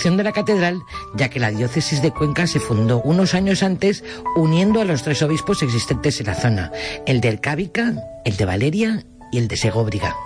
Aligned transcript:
de 0.00 0.22
la 0.22 0.32
catedral, 0.32 0.82
ya 1.14 1.28
que 1.28 1.38
la 1.38 1.50
diócesis 1.50 2.00
de 2.00 2.10
Cuenca 2.10 2.46
se 2.46 2.58
fundó 2.58 3.02
unos 3.02 3.34
años 3.34 3.62
antes 3.62 4.02
uniendo 4.34 4.80
a 4.80 4.84
los 4.84 5.02
tres 5.02 5.20
obispos 5.22 5.62
existentes 5.62 6.20
en 6.20 6.26
la 6.26 6.34
zona, 6.34 6.72
el 7.06 7.20
de 7.20 7.28
Ercábica, 7.28 7.92
el 8.24 8.36
de 8.36 8.44
Valeria 8.46 9.04
y 9.30 9.38
el 9.38 9.46
de 9.46 9.58
Segóbriga. 9.58 10.16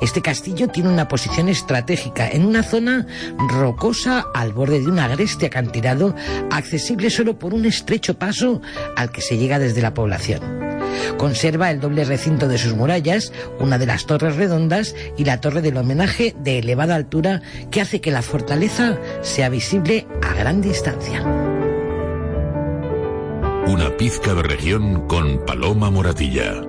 Este 0.00 0.22
castillo 0.22 0.68
tiene 0.68 0.88
una 0.88 1.06
posición 1.06 1.50
estratégica 1.50 2.28
en 2.28 2.46
una 2.46 2.62
zona 2.62 3.06
rocosa 3.50 4.24
al 4.34 4.52
borde 4.52 4.80
de 4.80 4.86
un 4.86 4.98
agreste 4.98 5.46
acantilado 5.46 6.14
accesible 6.50 7.10
solo 7.10 7.38
por 7.38 7.52
un 7.52 7.66
estrecho 7.66 8.18
paso 8.18 8.62
al 8.96 9.12
que 9.12 9.20
se 9.20 9.36
llega 9.36 9.58
desde 9.58 9.82
la 9.82 9.92
población. 9.92 10.69
Conserva 11.16 11.70
el 11.70 11.80
doble 11.80 12.04
recinto 12.04 12.48
de 12.48 12.58
sus 12.58 12.74
murallas, 12.74 13.32
una 13.58 13.78
de 13.78 13.86
las 13.86 14.06
torres 14.06 14.36
redondas 14.36 14.94
y 15.16 15.24
la 15.24 15.40
torre 15.40 15.62
del 15.62 15.76
homenaje 15.76 16.34
de 16.38 16.58
elevada 16.58 16.94
altura 16.94 17.42
que 17.70 17.80
hace 17.80 18.00
que 18.00 18.10
la 18.10 18.22
fortaleza 18.22 18.98
sea 19.22 19.48
visible 19.48 20.06
a 20.22 20.34
gran 20.34 20.60
distancia. 20.60 21.22
Una 23.66 23.96
pizca 23.96 24.34
de 24.34 24.42
región 24.42 25.06
con 25.06 25.44
Paloma 25.44 25.90
Moratilla. 25.90 26.62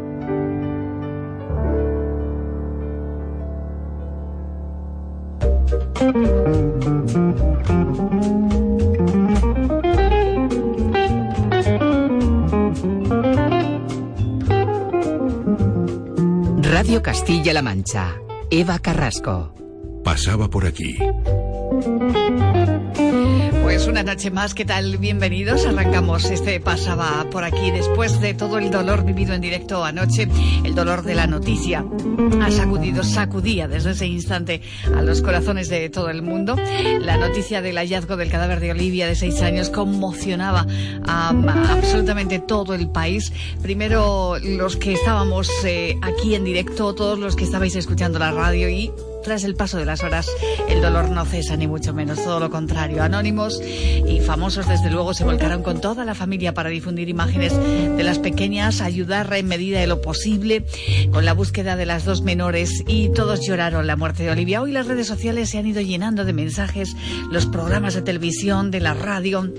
Radio 16.71 17.01
Castilla-La 17.01 17.61
Mancha. 17.61 18.15
Eva 18.49 18.79
Carrasco. 18.79 19.53
Pasaba 20.05 20.49
por 20.49 20.65
aquí. 20.65 20.97
Una 23.91 24.03
noche 24.03 24.31
más, 24.31 24.53
¿qué 24.53 24.63
tal? 24.63 24.97
Bienvenidos. 24.99 25.65
Arrancamos 25.65 26.23
este 26.31 26.61
pasaba 26.61 27.29
por 27.29 27.43
aquí 27.43 27.71
después 27.71 28.21
de 28.21 28.33
todo 28.33 28.57
el 28.57 28.71
dolor 28.71 29.03
vivido 29.03 29.33
en 29.33 29.41
directo 29.41 29.83
anoche, 29.83 30.29
el 30.63 30.73
dolor 30.73 31.03
de 31.03 31.13
la 31.13 31.27
noticia. 31.27 31.83
Ha 32.41 32.51
sacudido, 32.51 33.03
sacudía 33.03 33.67
desde 33.67 33.91
ese 33.91 34.07
instante 34.07 34.61
a 34.95 35.01
los 35.01 35.21
corazones 35.21 35.67
de 35.67 35.89
todo 35.89 36.09
el 36.09 36.21
mundo. 36.21 36.55
La 37.01 37.17
noticia 37.17 37.61
del 37.61 37.75
hallazgo 37.75 38.15
del 38.15 38.31
cadáver 38.31 38.61
de 38.61 38.71
Olivia 38.71 39.07
de 39.07 39.15
seis 39.15 39.41
años 39.41 39.69
conmocionaba 39.69 40.65
a, 41.05 41.29
absolutamente 41.69 42.39
todo 42.39 42.73
el 42.75 42.89
país. 42.89 43.33
Primero 43.61 44.37
los 44.41 44.77
que 44.77 44.93
estábamos 44.93 45.49
eh, 45.65 45.97
aquí 46.01 46.33
en 46.35 46.45
directo, 46.45 46.95
todos 46.95 47.19
los 47.19 47.35
que 47.35 47.43
estabais 47.43 47.75
escuchando 47.75 48.19
la 48.19 48.31
radio 48.31 48.69
y 48.69 48.89
tras 49.23 49.43
el 49.43 49.55
paso 49.55 49.77
de 49.77 49.85
las 49.85 50.03
horas, 50.03 50.27
el 50.69 50.81
dolor 50.81 51.09
no 51.09 51.25
cesa 51.25 51.55
ni 51.55 51.67
mucho 51.67 51.93
menos, 51.93 52.23
todo 52.23 52.39
lo 52.39 52.49
contrario. 52.49 53.03
Anónimos 53.03 53.61
y 53.61 54.19
famosos, 54.19 54.67
desde 54.67 54.89
luego, 54.89 55.13
se 55.13 55.23
volcaron 55.23 55.63
con 55.63 55.81
toda 55.81 56.05
la 56.05 56.15
familia 56.15 56.53
para 56.53 56.69
difundir 56.69 57.09
imágenes 57.09 57.53
de 57.55 58.03
las 58.03 58.19
pequeñas, 58.19 58.81
ayudar 58.81 59.31
en 59.33 59.47
medida 59.47 59.79
de 59.79 59.87
lo 59.87 60.01
posible 60.01 60.65
con 61.11 61.25
la 61.25 61.33
búsqueda 61.33 61.75
de 61.75 61.85
las 61.85 62.05
dos 62.05 62.21
menores 62.21 62.83
y 62.87 63.09
todos 63.09 63.45
lloraron 63.45 63.87
la 63.87 63.95
muerte 63.95 64.23
de 64.23 64.31
Olivia. 64.31 64.61
Hoy 64.61 64.71
las 64.71 64.87
redes 64.87 65.07
sociales 65.07 65.49
se 65.49 65.57
han 65.57 65.67
ido 65.67 65.81
llenando 65.81 66.25
de 66.25 66.33
mensajes, 66.33 66.95
los 67.31 67.45
programas 67.45 67.93
de 67.93 68.01
televisión, 68.01 68.71
de 68.71 68.79
la 68.79 68.93
radio 68.93 69.51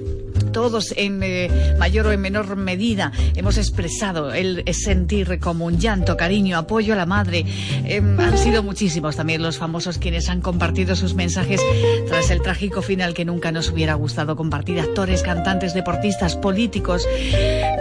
todos 0.52 0.94
en 0.96 1.22
eh, 1.22 1.76
mayor 1.78 2.06
o 2.06 2.12
en 2.12 2.20
menor 2.20 2.56
medida 2.56 3.12
hemos 3.34 3.58
expresado 3.58 4.32
el 4.32 4.62
sentir 4.74 5.38
como 5.38 5.66
un 5.66 5.78
llanto, 5.78 6.16
cariño, 6.16 6.58
apoyo 6.58 6.92
a 6.94 6.96
la 6.96 7.06
madre. 7.06 7.44
Em, 7.84 8.18
han 8.20 8.38
sido 8.38 8.62
muchísimos 8.62 9.16
también 9.16 9.42
los 9.42 9.58
famosos 9.58 9.98
quienes 9.98 10.28
han 10.28 10.40
compartido 10.40 10.94
sus 10.96 11.14
mensajes 11.14 11.60
tras 12.06 12.30
el 12.30 12.42
trágico 12.42 12.82
final 12.82 13.14
que 13.14 13.24
nunca 13.24 13.52
nos 13.52 13.70
hubiera 13.70 13.94
gustado 13.94 14.36
compartir. 14.36 14.80
Actores, 14.80 15.22
cantantes, 15.22 15.74
deportistas, 15.74 16.36
políticos, 16.36 17.06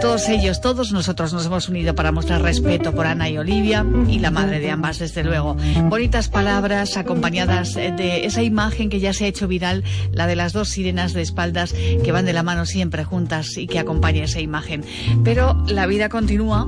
todos 0.00 0.28
ellos, 0.28 0.60
todos 0.60 0.92
nosotros 0.92 1.32
nos 1.32 1.46
hemos 1.46 1.68
unido 1.68 1.94
para 1.94 2.12
mostrar 2.12 2.42
respeto 2.42 2.92
por 2.92 3.06
Ana 3.06 3.28
y 3.28 3.38
Olivia 3.38 3.84
y 4.08 4.18
la 4.18 4.30
madre 4.30 4.60
de 4.60 4.70
ambas, 4.70 4.98
desde 4.98 5.22
luego. 5.24 5.56
Bonitas 5.84 6.28
palabras 6.28 6.96
acompañadas 6.96 7.74
de 7.74 8.24
esa 8.24 8.42
imagen 8.42 8.88
que 8.88 9.00
ya 9.00 9.12
se 9.12 9.24
ha 9.24 9.28
hecho 9.28 9.48
viral, 9.48 9.84
la 10.12 10.26
de 10.26 10.36
las 10.36 10.52
dos 10.52 10.70
sirenas 10.70 11.12
de 11.12 11.22
espaldas 11.22 11.74
que 12.04 12.12
van 12.12 12.24
de 12.24 12.32
la 12.32 12.42
mano 12.42 12.61
siempre 12.66 13.04
juntas 13.04 13.56
y 13.56 13.66
que 13.66 13.78
acompañe 13.78 14.24
esa 14.24 14.40
imagen. 14.40 14.84
Pero 15.24 15.62
la 15.66 15.86
vida 15.86 16.08
continúa, 16.08 16.66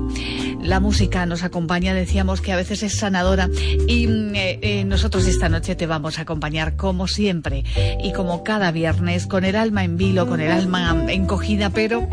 la 0.63 0.81
música 0.81 1.27
nos 1.27 1.43
acompaña, 1.43 1.95
decíamos 1.95 2.41
que 2.41 2.53
a 2.53 2.57
veces 2.57 2.83
es 2.83 2.97
sanadora 2.97 3.49
y 3.87 4.07
mm, 4.07 4.35
eh, 4.35 4.59
eh, 4.63 4.85
nosotros 4.85 5.27
esta 5.27 5.49
noche 5.49 5.75
te 5.75 5.87
vamos 5.87 6.19
a 6.19 6.23
acompañar 6.23 6.77
como 6.77 7.07
siempre 7.07 7.65
y 8.03 8.13
como 8.13 8.45
cada 8.45 8.71
viernes 8.73 9.27
con 9.27 9.45
el 9.45 9.57
alma 9.57 9.85
en 9.85 9.97
vilo, 9.97 10.27
con 10.27 10.41
el 10.41 10.51
alma 10.51 11.05
encogida, 11.09 11.71
pero 11.71 12.07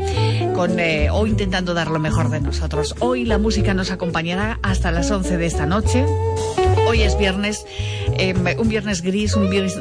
con 0.53 0.79
eh, 0.79 1.09
o 1.11 1.27
intentando 1.27 1.73
dar 1.73 1.89
lo 1.89 1.99
mejor 1.99 2.29
de 2.29 2.41
nosotros. 2.41 2.95
Hoy 2.99 3.25
la 3.25 3.37
música 3.37 3.73
nos 3.73 3.91
acompañará 3.91 4.59
hasta 4.61 4.91
las 4.91 5.11
11 5.11 5.37
de 5.37 5.45
esta 5.45 5.65
noche. 5.65 6.05
Hoy 6.87 7.03
es 7.03 7.17
viernes, 7.17 7.65
em, 8.17 8.37
un 8.57 8.67
viernes 8.67 9.01
gris, 9.01 9.35
un 9.35 9.49
viernes, 9.49 9.79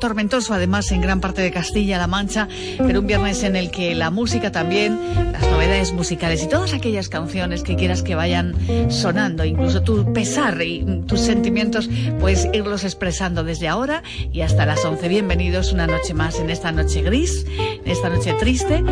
tormentoso 0.00 0.54
además 0.54 0.90
en 0.92 1.00
gran 1.00 1.20
parte 1.20 1.42
de 1.42 1.50
Castilla-La 1.50 2.06
Mancha, 2.06 2.48
pero 2.78 3.00
un 3.00 3.06
viernes 3.06 3.42
en 3.42 3.56
el 3.56 3.70
que 3.70 3.94
la 3.94 4.10
música 4.10 4.50
también, 4.50 4.98
las 5.32 5.42
novedades 5.42 5.92
musicales 5.92 6.42
y 6.42 6.48
todas 6.48 6.72
aquellas 6.72 7.08
canciones 7.08 7.62
que 7.62 7.76
quieras 7.76 8.02
que 8.02 8.14
vayan 8.14 8.54
sonando, 8.90 9.44
incluso 9.44 9.82
tu 9.82 10.12
pesar 10.12 10.62
y 10.62 11.02
tus 11.06 11.20
sentimientos, 11.20 11.90
puedes 12.18 12.48
irlos 12.52 12.84
expresando 12.84 13.44
desde 13.44 13.68
ahora 13.68 14.02
y 14.32 14.40
hasta 14.40 14.64
las 14.64 14.84
11. 14.84 15.08
Bienvenidos 15.08 15.72
una 15.72 15.86
noche 15.86 16.14
más 16.14 16.38
en 16.40 16.50
esta 16.50 16.72
noche 16.72 17.02
gris, 17.02 17.44
en 17.84 17.90
esta 17.90 18.08
noche 18.08 18.32
triste. 18.38 18.82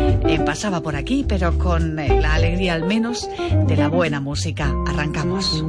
Pasaba 0.45 0.81
por 0.81 0.90
aquí, 0.95 1.25
pero 1.27 1.57
con 1.57 1.99
eh, 1.99 2.21
la 2.21 2.35
alegría 2.35 2.73
al 2.73 2.85
menos 2.85 3.29
de 3.67 3.75
la 3.75 3.87
buena 3.87 4.19
música. 4.19 4.73
Arrancamos. 4.87 5.63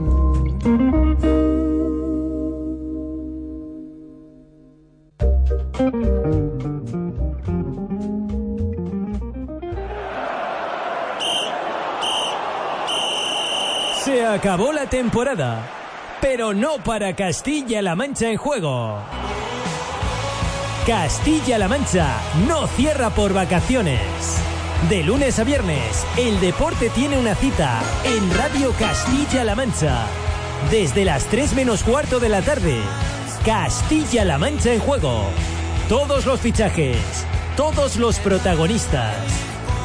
Se 14.04 14.26
acabó 14.26 14.72
la 14.72 14.86
temporada, 14.86 15.68
pero 16.20 16.52
no 16.52 16.76
para 16.84 17.14
Castilla-La 17.14 17.94
Mancha 17.94 18.28
en 18.28 18.36
juego. 18.36 18.98
Castilla-La 20.86 21.68
Mancha 21.68 22.16
no 22.48 22.66
cierra 22.66 23.10
por 23.10 23.32
vacaciones. 23.32 24.41
De 24.88 25.04
lunes 25.04 25.38
a 25.38 25.44
viernes, 25.44 26.04
el 26.18 26.40
deporte 26.40 26.90
tiene 26.90 27.16
una 27.16 27.36
cita 27.36 27.80
en 28.04 28.34
Radio 28.36 28.72
Castilla-La 28.72 29.54
Mancha. 29.54 30.06
Desde 30.70 31.04
las 31.04 31.24
3 31.26 31.54
menos 31.54 31.84
cuarto 31.84 32.18
de 32.18 32.28
la 32.28 32.42
tarde, 32.42 32.80
Castilla-La 33.44 34.38
Mancha 34.38 34.72
en 34.72 34.80
juego. 34.80 35.24
Todos 35.88 36.26
los 36.26 36.40
fichajes, 36.40 36.96
todos 37.56 37.96
los 37.96 38.18
protagonistas, 38.18 39.14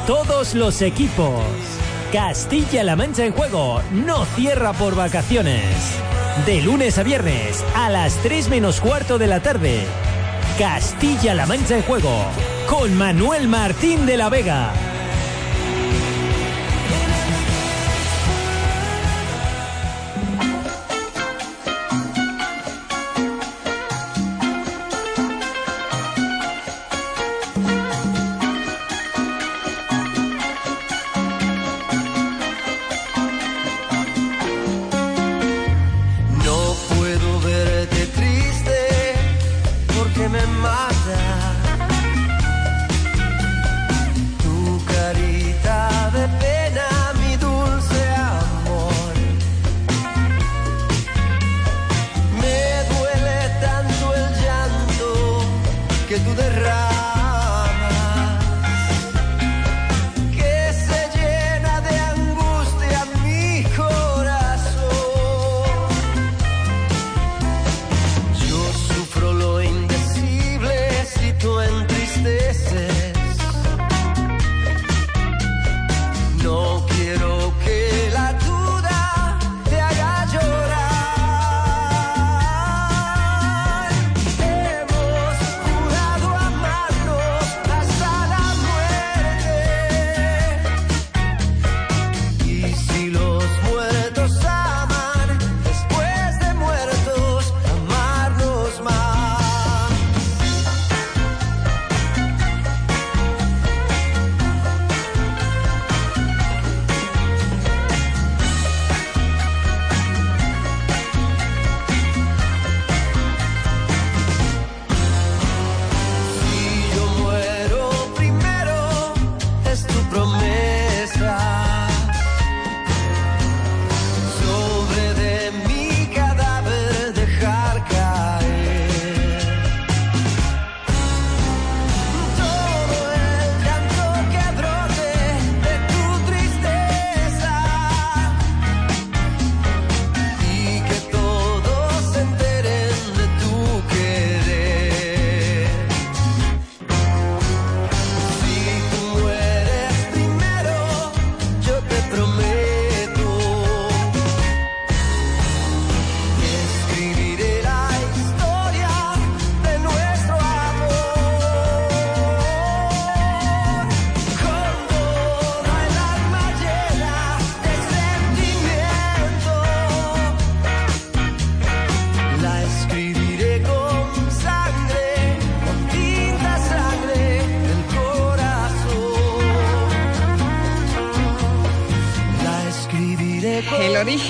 todos 0.06 0.54
los 0.54 0.82
equipos. 0.82 1.44
Castilla-La 2.12 2.96
Mancha 2.96 3.24
en 3.24 3.32
juego 3.32 3.80
no 3.92 4.24
cierra 4.24 4.72
por 4.72 4.96
vacaciones. 4.96 5.62
De 6.44 6.60
lunes 6.60 6.98
a 6.98 7.04
viernes 7.04 7.64
a 7.76 7.88
las 7.88 8.14
3 8.16 8.48
menos 8.48 8.80
cuarto 8.80 9.16
de 9.16 9.28
la 9.28 9.40
tarde. 9.40 9.80
Castilla-La 10.58 11.46
Mancha 11.46 11.76
en 11.76 11.82
juego 11.82 12.24
con 12.68 12.94
Manuel 12.94 13.48
Martín 13.48 14.04
de 14.04 14.16
la 14.16 14.28
Vega. 14.28 14.72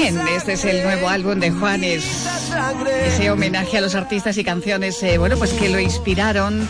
Este 0.08 0.54
es 0.54 0.64
el 0.64 0.82
nuevo 0.84 1.08
álbum 1.08 1.38
de 1.38 1.50
Juanes. 1.50 2.02
Ese 3.04 3.30
homenaje 3.30 3.76
a 3.76 3.82
los 3.82 3.94
artistas 3.94 4.38
y 4.38 4.44
canciones, 4.44 5.02
eh, 5.02 5.18
bueno, 5.18 5.36
pues 5.36 5.52
que 5.52 5.68
lo 5.68 5.78
inspiraron 5.78 6.66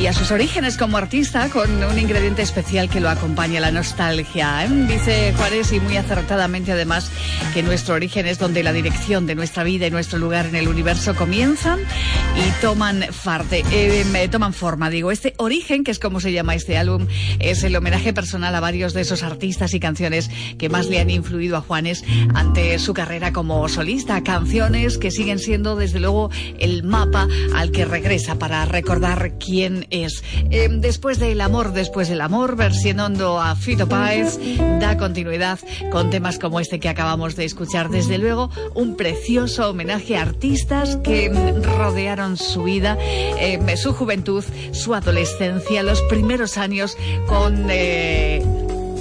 y 0.00 0.06
a 0.06 0.12
sus 0.12 0.30
orígenes 0.30 0.76
como 0.76 0.96
artista 0.96 1.48
con 1.50 1.82
un 1.82 1.98
ingrediente 1.98 2.42
especial 2.42 2.88
que 2.88 3.00
lo 3.00 3.08
acompaña, 3.08 3.58
la 3.58 3.72
nostalgia. 3.72 4.64
¿eh? 4.64 4.68
Dice 4.86 5.32
Juárez 5.36 5.72
y 5.72 5.80
muy 5.80 5.96
acertadamente 5.96 6.70
además 6.70 7.10
que 7.52 7.64
nuestro 7.64 7.96
origen 7.96 8.26
es 8.26 8.38
donde 8.38 8.62
la 8.62 8.72
dirección 8.72 9.26
de 9.26 9.34
nuestra 9.34 9.64
vida 9.64 9.86
y 9.88 9.90
nuestro 9.90 10.18
lugar 10.18 10.46
en 10.46 10.54
el 10.54 10.68
universo 10.68 11.16
comienzan 11.16 11.80
y 11.80 12.60
toman, 12.60 13.06
parte, 13.24 13.64
eh, 13.72 14.28
toman 14.30 14.54
forma. 14.54 14.88
Digo, 14.88 15.10
este 15.10 15.34
origen, 15.38 15.82
que 15.82 15.90
es 15.90 15.98
como 15.98 16.20
se 16.20 16.32
llama 16.32 16.54
este 16.54 16.78
álbum, 16.78 17.08
es 17.40 17.64
el 17.64 17.74
homenaje 17.74 18.12
personal 18.12 18.54
a 18.54 18.60
varios 18.60 18.94
de 18.94 19.00
esos 19.00 19.24
artistas 19.24 19.74
y 19.74 19.80
canciones 19.80 20.30
que 20.58 20.68
más 20.68 20.86
le 20.86 21.00
han 21.00 21.10
influido 21.10 21.56
a 21.56 21.60
Juanes 21.60 22.04
ante 22.34 22.78
su 22.78 22.94
carrera 22.94 23.32
como 23.32 23.68
solista. 23.68 24.22
Canciones 24.22 24.96
que 24.96 25.10
siguen 25.10 25.40
siendo 25.40 25.74
desde 25.74 25.98
luego 25.98 26.30
el 26.60 26.84
mapa 26.84 27.26
al 27.54 27.72
que 27.72 27.84
regresa 27.84 28.38
para 28.38 28.64
recordar 28.64 29.32
quién 29.38 29.87
es. 29.90 30.22
Em, 30.50 30.80
después 30.80 31.18
del 31.18 31.40
amor, 31.40 31.72
después 31.72 32.08
del 32.08 32.20
amor, 32.20 32.56
versionando 32.56 33.40
a 33.40 33.54
Fito 33.56 33.88
Páez, 33.88 34.38
da 34.80 34.96
continuidad 34.96 35.58
con 35.90 36.10
temas 36.10 36.38
como 36.38 36.60
este 36.60 36.80
que 36.80 36.88
acabamos 36.88 37.36
de 37.36 37.44
escuchar. 37.44 37.90
Desde 37.90 38.18
luego, 38.18 38.50
un 38.74 38.96
precioso 38.96 39.70
homenaje 39.70 40.16
a 40.16 40.22
artistas 40.22 40.96
que 40.96 41.30
rodearon 41.62 42.36
su 42.36 42.64
vida, 42.64 42.96
em, 43.38 43.76
su 43.76 43.92
juventud, 43.92 44.44
su 44.72 44.94
adolescencia, 44.94 45.82
los 45.82 46.02
primeros 46.02 46.58
años 46.58 46.96
con... 47.26 47.66
Eh, 47.70 48.42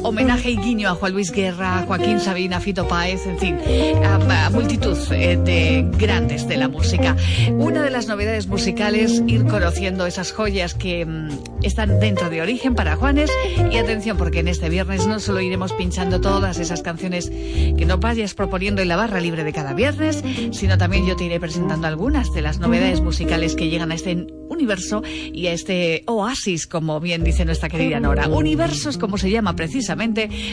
homenaje 0.04 0.52
y 0.52 0.58
guiño 0.58 0.90
a 0.90 0.96
Juan 0.96 1.14
Luis 1.14 1.32
Guerra, 1.32 1.80
a 1.80 1.86
Joaquín 1.86 2.20
Sabina, 2.20 2.60
Fito 2.60 2.88
Páez, 2.88 3.26
en 3.26 3.38
fin, 3.38 3.58
a, 4.04 4.50
multitud 4.50 4.98
eh, 5.12 5.38
de 5.38 5.86
grandes 5.98 6.48
de 6.48 6.58
la 6.58 6.68
música. 6.68 7.16
Una 7.52 7.84
de 7.84 7.90
las 7.90 8.08
novedades 8.08 8.48
musicales, 8.48 9.24
ir 9.28 9.46
conociendo 9.46 10.06
esas 10.06 10.32
joyas 10.32 10.74
que 10.74 11.06
mm, 11.06 11.30
están 11.64 12.00
dentro 12.00 12.30
de 12.30 12.42
origen 12.42 12.76
para 12.76 12.96
Juanes. 12.96 13.32
Y 13.72 13.78
atención, 13.78 14.18
porque 14.18 14.40
en 14.40 14.48
este 14.48 14.70
viernes 14.70 15.08
no 15.08 15.20
solo 15.20 15.42
iremos 15.42 15.74
pinchando 15.74 16.22
todas 16.22 16.60
esas 16.60 16.82
canciones 16.82 17.30
que 17.30 17.86
nos 17.86 18.00
vayas 18.00 18.34
proponiendo 18.34 18.82
en 18.82 18.88
la 18.88 18.96
barra 18.96 19.20
libre 19.20 19.44
de 19.44 19.54
cada 19.54 19.74
viernes, 19.74 20.24
sino 20.52 20.78
también 20.78 21.06
yo 21.06 21.16
te 21.16 21.26
iré 21.26 21.40
presentando 21.40 21.88
algunas 21.88 22.32
de 22.34 22.42
las 22.42 22.60
novedades 22.60 23.02
musicales 23.02 23.56
que 23.56 23.70
llegan 23.70 23.92
a 23.92 23.96
este 23.96 24.28
universo 24.50 25.04
y 25.06 25.48
a 25.48 25.54
este 25.54 26.04
oasis, 26.08 26.68
como 26.68 27.00
bien 27.00 27.24
dice 27.24 27.46
nuestra 27.46 27.70
querida 27.70 28.00
Nora. 28.00 28.28
Universos, 28.28 28.98
como 28.98 29.18
se 29.18 29.30
llama 29.30 29.56
precisamente 29.56 29.87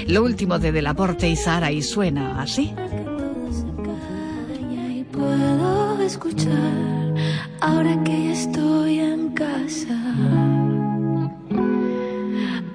lo 0.06 0.22
último 0.22 0.58
de 0.58 0.72
Delaporte 0.72 1.28
y 1.28 1.36
Sara, 1.36 1.72
y 1.72 1.82
suena 1.82 2.40
así. 2.40 2.72
Puedo 5.12 6.00
escuchar 6.02 7.14
ahora 7.60 8.02
que 8.04 8.32
estoy 8.32 8.98
en 8.98 9.30
casa. 9.30 9.96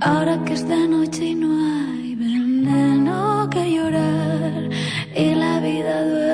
Ahora 0.01 0.43
que 0.45 0.53
es 0.53 0.67
de 0.67 0.87
noche 0.87 1.25
y 1.25 1.35
no 1.35 1.51
hay 1.51 2.15
veneno 2.15 3.49
que 3.51 3.71
llorar 3.75 4.69
y 5.15 5.35
la 5.35 5.59
vida 5.59 6.05
duerme 6.05 6.28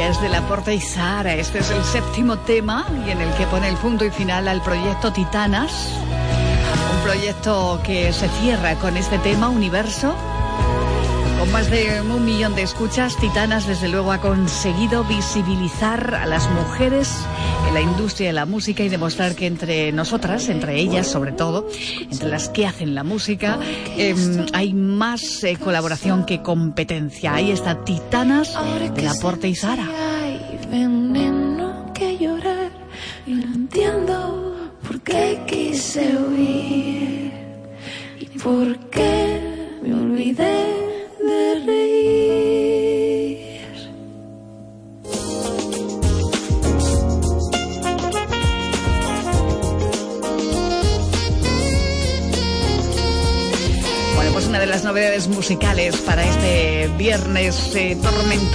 es 0.00 0.20
de 0.20 0.28
la 0.28 0.40
Porta 0.48 0.72
y 0.72 0.80
Sara. 0.80 1.34
Este 1.34 1.60
es 1.60 1.70
el 1.70 1.82
séptimo 1.84 2.36
tema 2.38 2.84
y 3.06 3.10
en 3.10 3.20
el 3.20 3.32
que 3.34 3.46
pone 3.46 3.68
el 3.68 3.76
punto 3.76 4.04
y 4.04 4.10
final 4.10 4.48
al 4.48 4.60
proyecto 4.60 5.12
Titanas. 5.12 5.90
Un 6.92 7.02
proyecto 7.04 7.80
que 7.84 8.12
se 8.12 8.28
cierra 8.40 8.74
con 8.76 8.96
este 8.96 9.18
tema, 9.18 9.48
Universo. 9.48 10.14
Con 11.44 11.52
más 11.52 11.70
de 11.70 12.00
un 12.00 12.24
millón 12.24 12.54
de 12.54 12.62
escuchas, 12.62 13.18
Titanas 13.18 13.66
desde 13.66 13.90
luego 13.90 14.12
ha 14.12 14.18
conseguido 14.18 15.04
visibilizar 15.04 16.14
a 16.14 16.24
las 16.24 16.48
mujeres 16.48 17.14
en 17.68 17.74
la 17.74 17.82
industria 17.82 18.28
de 18.28 18.32
la 18.32 18.46
música 18.46 18.82
y 18.82 18.88
demostrar 18.88 19.34
que 19.34 19.46
entre 19.46 19.92
nosotras, 19.92 20.48
entre 20.48 20.80
ellas 20.80 21.06
sobre 21.06 21.32
todo, 21.32 21.68
entre 22.00 22.30
las 22.30 22.48
que 22.48 22.66
hacen 22.66 22.94
la 22.94 23.04
música, 23.04 23.58
em, 23.98 24.46
hay 24.54 24.72
más 24.72 25.44
eh, 25.44 25.58
colaboración 25.62 26.24
que 26.24 26.40
competencia. 26.40 27.34
Ahí 27.34 27.50
está 27.50 27.84
Titanas 27.84 28.56
de 28.94 29.02
la 29.02 29.12
Porte 29.12 29.46
y 29.46 29.54
Sara. 29.54 29.86
veneno 30.70 31.92
que 31.92 32.16
llorar 32.16 32.70
y 33.26 33.32
no 33.34 33.54
entiendo 33.54 34.72
por 34.82 34.98
qué 35.02 35.42
quise 35.46 36.16
huir 36.16 37.32
y 38.18 38.38
por 38.38 38.83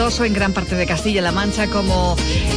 en 0.09 0.33
gran 0.33 0.53
parte 0.53 0.75
de 0.75 0.87
Castilla-La 0.87 1.31
Mancha, 1.31 1.67
como 1.67 2.15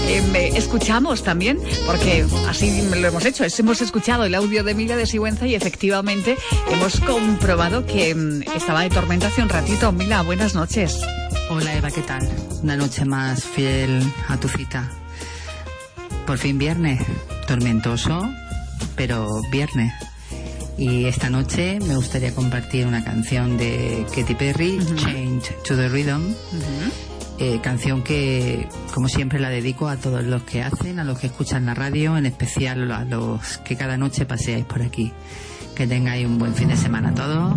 em, 0.09 0.35
escuchamos 0.57 1.23
también, 1.23 1.61
porque 1.87 2.25
así 2.49 2.83
lo 2.83 3.07
hemos 3.07 3.27
hecho. 3.27 3.45
hemos 3.59 3.83
escuchado 3.83 4.25
el 4.25 4.35
audio 4.35 4.65
de 4.65 4.75
Mila 4.75 4.97
de 4.97 5.05
Sigüenza 5.05 5.47
y 5.47 5.55
efectivamente 5.55 6.39
hemos 6.71 6.99
comprobado 7.01 7.85
que 7.85 8.11
em, 8.11 8.43
estaba 8.57 8.81
de 8.81 8.89
tormenta 8.89 9.27
hace 9.27 9.43
un 9.43 9.51
ratito. 9.51 9.93
Mila, 9.93 10.23
buenas 10.23 10.55
noches. 10.55 11.03
Hola 11.51 11.77
Eva, 11.77 11.91
¿qué 11.91 12.01
tal? 12.01 12.27
Una 12.63 12.77
noche 12.77 13.05
más 13.05 13.45
fiel 13.45 14.03
a 14.29 14.39
tu 14.39 14.49
cita. 14.49 14.91
Por 16.27 16.39
fin 16.39 16.57
viernes, 16.57 17.03
tormentoso, 17.47 18.23
pero 18.97 19.43
viernes. 19.51 19.93
Y 20.79 21.05
esta 21.05 21.29
noche 21.29 21.79
me 21.81 21.97
gustaría 21.97 22.35
compartir 22.35 22.87
una 22.87 23.05
canción 23.05 23.59
de 23.59 24.07
Katy 24.15 24.35
Perry, 24.37 24.79
Change 24.97 25.53
to 25.65 25.77
the 25.77 25.91
Rhythm. 25.91 26.35
Eh, 27.45 27.59
canción 27.61 28.05
que, 28.05 28.69
como 28.95 29.09
siempre, 29.09 29.41
la 29.41 29.49
dedico 29.49 29.89
a 29.89 29.97
todos 29.97 30.23
los 30.23 30.45
que 30.45 30.63
hacen, 30.63 31.01
a 31.01 31.05
los 31.05 31.19
que 31.19 31.27
escuchan 31.27 31.67
la 31.67 31.75
radio, 31.75 32.17
en 32.17 32.25
especial 32.25 32.93
a 32.93 33.05
los 33.05 33.59
que 33.59 33.75
cada 33.75 33.97
noche 33.97 34.25
paseáis 34.25 34.65
por 34.65 34.81
aquí. 34.81 35.13
Que 35.75 35.89
tengáis 35.89 36.25
un 36.25 36.39
buen 36.39 36.55
fin 36.55 36.69
de 36.69 36.77
semana 36.77 37.13
todos. 37.17 37.57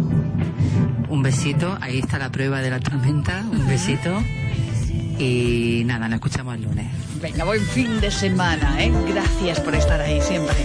Un 1.07 1.21
besito. 1.21 1.77
Ahí 1.81 1.99
está 1.99 2.17
la 2.17 2.31
prueba 2.31 2.61
de 2.61 2.71
la 2.71 2.79
tormenta. 2.79 3.45
Un 3.51 3.67
besito. 3.67 4.23
Y 5.19 5.83
nada, 5.85 6.07
nos 6.07 6.15
escuchamos 6.15 6.55
el 6.55 6.63
lunes. 6.63 6.87
Venga, 7.21 7.43
buen 7.43 7.61
fin 7.61 8.01
de 8.01 8.09
semana, 8.09 8.83
¿eh? 8.83 8.91
Gracias 9.07 9.59
por 9.59 9.75
estar 9.75 10.01
ahí 10.01 10.19
siempre. 10.19 10.55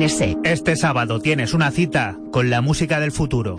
Este 0.00 0.76
sábado 0.76 1.20
tienes 1.20 1.52
una 1.52 1.70
cita 1.70 2.16
con 2.32 2.48
la 2.48 2.62
música 2.62 3.00
del 3.00 3.12
futuro. 3.12 3.56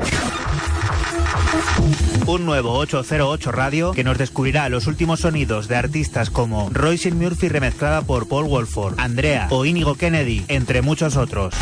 Un 2.25 2.47
nuevo 2.47 2.73
808 2.79 3.51
Radio 3.51 3.91
que 3.91 4.03
nos 4.03 4.17
descubrirá 4.17 4.67
los 4.67 4.87
últimos 4.87 5.19
sonidos 5.19 5.67
de 5.67 5.75
artistas 5.75 6.31
como 6.31 6.71
Royce 6.71 7.11
Murphy 7.11 7.47
remezclada 7.47 8.01
por 8.01 8.27
Paul 8.27 8.47
Wolford, 8.47 8.99
Andrea 8.99 9.49
o 9.51 9.65
Inigo 9.65 9.93
Kennedy, 9.93 10.43
entre 10.47 10.81
muchos 10.81 11.15
otros. 11.15 11.53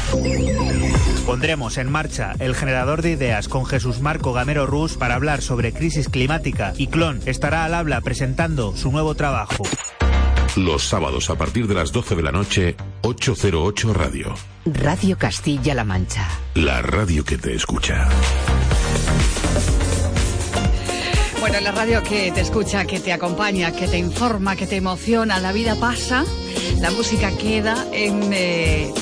Pondremos 1.26 1.78
en 1.78 1.92
marcha 1.92 2.36
el 2.40 2.56
generador 2.56 3.02
de 3.02 3.12
ideas 3.12 3.50
con 3.50 3.66
Jesús 3.66 4.00
Marco 4.00 4.32
Gamero 4.32 4.66
Rus 4.66 4.96
para 4.96 5.16
hablar 5.16 5.42
sobre 5.42 5.74
crisis 5.74 6.08
climática 6.08 6.72
y 6.78 6.88
Clon 6.88 7.20
estará 7.26 7.66
al 7.66 7.74
habla 7.74 8.00
presentando 8.00 8.78
su 8.78 8.94
nuevo 8.94 9.14
trabajo. 9.14 9.64
Los 10.60 10.84
sábados 10.84 11.30
a 11.30 11.36
partir 11.36 11.68
de 11.68 11.74
las 11.74 11.94
12 11.94 12.18
de 12.18 12.22
la 12.22 12.34
noche, 12.34 12.76
808 13.04 13.94
Radio. 13.94 14.36
Radio 14.66 15.18
Castilla-La 15.18 15.86
Mancha. 15.86 16.28
La 16.56 16.82
radio 16.82 17.24
que 17.24 17.38
te 17.38 17.56
escucha. 17.56 18.10
Bueno, 21.40 21.62
la 21.62 21.72
radio 21.72 22.04
que 22.04 22.34
te 22.34 22.42
escucha, 22.42 22.84
que 22.84 23.00
te 23.00 23.14
acompaña, 23.14 23.72
que 23.72 23.88
te 23.88 23.98
informa, 23.98 24.58
que 24.58 24.68
te 24.68 24.76
emociona, 24.76 25.40
la 25.40 25.54
vida 25.54 25.76
pasa, 25.76 26.26
la 26.82 26.92
música 26.92 27.32
queda, 27.38 27.88
en, 27.94 28.34
eh, 28.34 28.94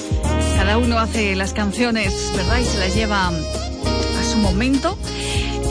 cada 0.58 0.78
uno 0.78 1.00
hace 1.00 1.36
las 1.36 1.54
canciones, 1.54 2.34
¿verdad? 2.36 2.60
Y 2.60 2.66
se 2.66 2.78
las 2.78 2.94
lleva 2.94 3.30
a 3.30 4.24
su 4.32 4.38
momento. 4.38 4.96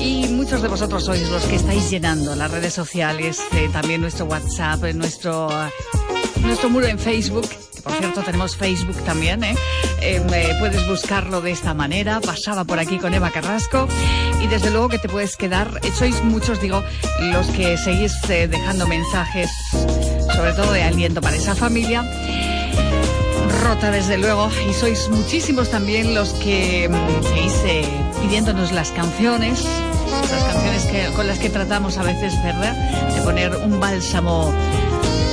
Y 0.01 0.29
muchos 0.29 0.63
de 0.63 0.69
vosotros 0.69 1.05
sois 1.05 1.29
los 1.31 1.45
que 1.45 1.57
estáis 1.57 1.91
llenando 1.91 2.35
las 2.37 2.51
redes 2.51 2.75
sociales, 2.75 3.41
eh, 3.53 3.69
también 3.73 4.01
nuestro 4.01 4.27
WhatsApp, 4.27 4.85
eh, 4.85 4.95
nuestro, 4.95 5.49
nuestro 6.43 6.71
muro 6.71 6.87
en 6.87 6.99
Facebook. 6.99 7.49
Por 7.83 7.93
cierto, 7.95 8.23
tenemos 8.23 8.57
Facebook 8.57 8.97
también, 9.05 9.45
¿eh? 9.45 9.55
Em, 10.01 10.23
eh, 10.35 10.57
puedes 10.59 10.87
buscarlo 10.89 11.41
de 11.41 11.53
esta 11.53 11.73
manera. 11.73 12.21
Pasaba 12.21 12.65
por 12.65 12.79
aquí 12.81 12.99
con 12.99 13.15
Eva 13.15 13.31
Carrasco. 13.31 13.87
Y 14.43 14.49
desde 14.49 14.71
luego 14.71 14.89
que 14.89 14.99
te 14.99 15.09
puedes 15.09 15.37
quedar. 15.37 15.81
eh, 15.83 15.91
Sois 15.95 16.23
muchos, 16.25 16.61
digo, 16.61 16.83
los 17.33 17.47
que 17.49 17.77
seguís 17.79 18.13
eh, 18.29 18.49
dejando 18.49 18.87
mensajes, 18.89 19.51
sobre 20.35 20.53
todo 20.53 20.73
de 20.73 20.83
aliento 20.83 21.21
para 21.21 21.37
esa 21.37 21.55
familia. 21.55 22.05
Rota, 23.63 23.91
desde 23.93 24.19
luego. 24.19 24.51
Y 24.69 24.75
sois 24.75 25.09
muchísimos 25.09 25.71
también 25.71 26.15
los 26.15 26.31
que 26.35 26.89
mm, 26.89 27.23
seguís 27.25 27.55
eh, 27.67 27.85
pidiéndonos 28.21 28.73
las 28.73 28.91
canciones. 28.93 29.65
Las 30.11 30.45
canciones 30.45 30.66
que, 30.85 31.07
con 31.15 31.27
las 31.27 31.39
que 31.39 31.49
tratamos 31.49 31.99
a 31.99 32.03
veces, 32.03 32.35
¿verdad? 32.43 32.75
De 33.15 33.23
poner 33.23 33.57
un 33.57 33.81
bálsamo 33.81 34.53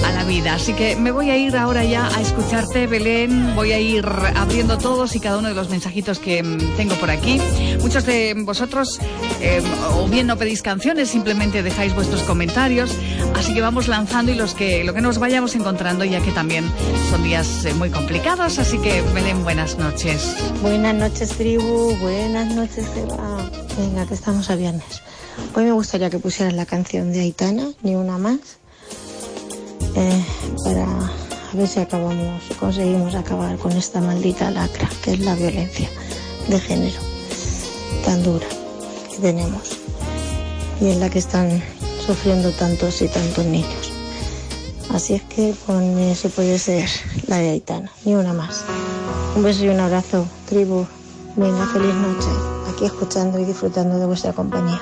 a 0.03 0.12
la 0.12 0.23
vida. 0.23 0.53
Así 0.53 0.73
que 0.73 0.95
me 0.95 1.12
voy 1.12 1.29
a 1.29 1.38
ir 1.38 1.56
ahora 1.56 1.84
ya 1.84 2.08
a 2.08 2.21
escucharte, 2.21 2.88
Belén. 2.88 3.56
Voy 3.56 3.71
a 3.71 3.79
ir 3.79 4.06
abriendo 4.36 4.77
todos 4.77 5.15
y 5.15 5.19
cada 5.19 5.38
uno 5.38 5.47
de 5.47 5.53
los 5.53 5.69
mensajitos 5.69 6.19
que 6.19 6.43
mm, 6.43 6.75
tengo 6.75 6.95
por 6.95 7.10
aquí. 7.10 7.39
Muchos 7.82 8.06
de 8.06 8.34
vosotros 8.38 8.99
eh, 9.41 9.62
o 9.91 10.08
bien 10.08 10.27
no 10.27 10.38
pedís 10.38 10.62
canciones, 10.62 11.10
simplemente 11.10 11.63
dejáis 11.63 11.95
vuestros 11.95 12.21
comentarios. 12.23 12.91
Así 13.36 13.53
que 13.53 13.62
vamos 13.62 13.88
lanzando 13.88 14.32
y 14.32 14.36
los 14.36 14.53
que, 14.53 14.84
lo 14.84 14.93
que 14.93 15.01
nos 15.01 15.17
vayamos 15.17 15.56
encontrando, 15.56 16.06
ya 16.06 16.21
que 16.21 16.32
también 16.32 16.65
son 17.10 17.23
días 17.23 17.65
eh, 17.65 17.73
muy 17.73 17.89
complicados. 17.89 18.60
Así 18.60 18.77
que, 18.79 19.01
Belén, 19.13 19.43
buenas 19.43 19.77
noches. 19.77 20.36
Buenas 20.62 20.95
noches, 20.95 21.29
tribu. 21.29 21.95
Buenas 21.97 22.53
noches, 22.53 22.86
Eva. 22.95 23.49
Venga, 23.77 24.06
que 24.06 24.13
estamos 24.13 24.49
a 24.49 24.56
viernes. 24.56 25.01
Hoy 25.56 25.65
me 25.65 25.72
gustaría 25.72 26.10
que 26.10 26.19
pusieras 26.19 26.54
la 26.54 26.65
canción 26.65 27.12
de 27.12 27.22
Aitana, 27.22 27.72
ni 27.82 27.96
una 27.96 28.17
más, 28.17 28.39
eh, 29.96 30.26
para 30.63 30.86
a 30.86 31.56
ver 31.56 31.67
si 31.67 31.80
acabamos, 31.80 32.41
conseguimos 32.60 33.13
acabar 33.13 33.58
con 33.58 33.74
esta 33.74 34.02
maldita 34.02 34.50
lacra 34.50 34.89
que 35.04 35.13
es 35.13 35.19
la 35.19 35.36
violencia 35.36 35.88
de 36.48 36.60
género 36.60 37.00
tan 38.04 38.24
dura 38.24 38.48
que 39.12 39.17
tenemos 39.22 39.78
y 40.82 40.89
en 40.89 41.00
la 41.00 41.12
que 41.12 41.19
están 41.19 41.62
sufriendo 42.04 42.52
tantos 42.52 43.04
y 43.04 43.08
tantos 43.08 43.46
niños. 43.46 43.91
Así 44.89 45.13
es 45.13 45.22
que 45.24 45.54
pon, 45.67 45.96
si 46.15 46.28
puede 46.30 46.58
ser 46.58 46.89
la 47.28 47.38
de 47.38 47.50
Aitana, 47.50 47.91
ni 48.04 48.15
una 48.15 48.34
más. 48.34 48.63
Un 49.36 49.43
beso 49.43 49.63
y 49.63 49.69
un 49.69 49.80
abrazo, 49.80 50.26
tribu. 50.50 50.88
Venga, 51.36 51.67
feliz 51.67 51.93
noche. 51.93 52.30
Aquí 52.72 52.86
escuchando 52.86 53.39
y 53.39 53.46
disfrutando 53.46 54.00
de 54.00 54.08
vuestra 54.08 54.34
compañía. 54.34 54.82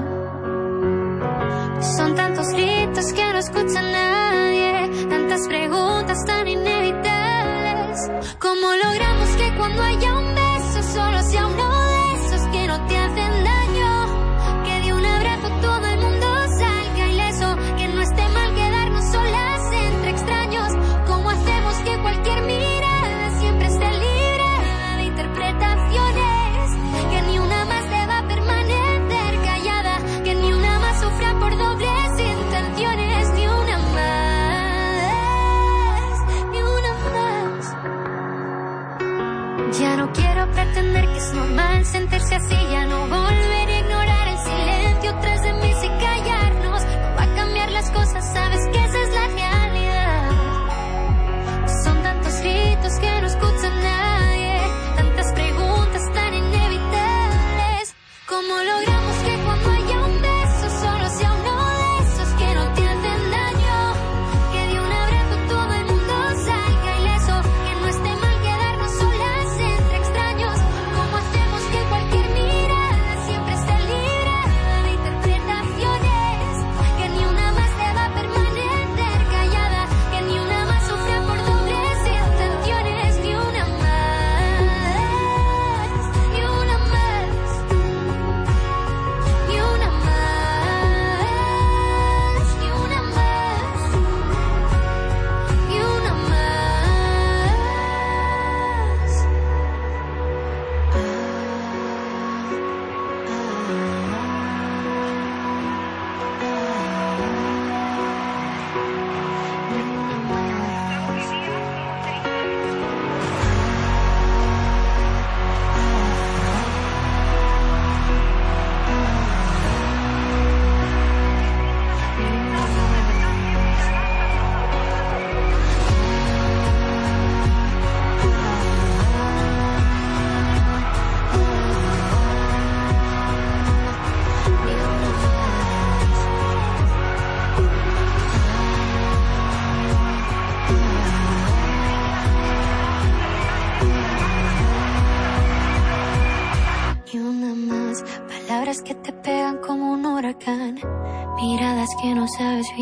Son 1.97 2.15
tantos 2.15 2.47
gritos 2.53 3.11
que 3.11 3.21
no 3.33 3.37
escucha 3.37 3.81
nadie, 3.81 5.07
tantas 5.09 5.45
preguntas 5.47 6.23
tan 6.25 6.47
inevitables. 6.47 7.99
¿Cómo 8.39 8.67
logramos 8.75 9.29
que 9.37 9.53
cuando 9.57 9.83
haya 9.83 10.17
un 10.17 10.33
beso 10.33 10.83
solo 10.93 11.21
sea 11.23 11.47
uno 11.47 11.60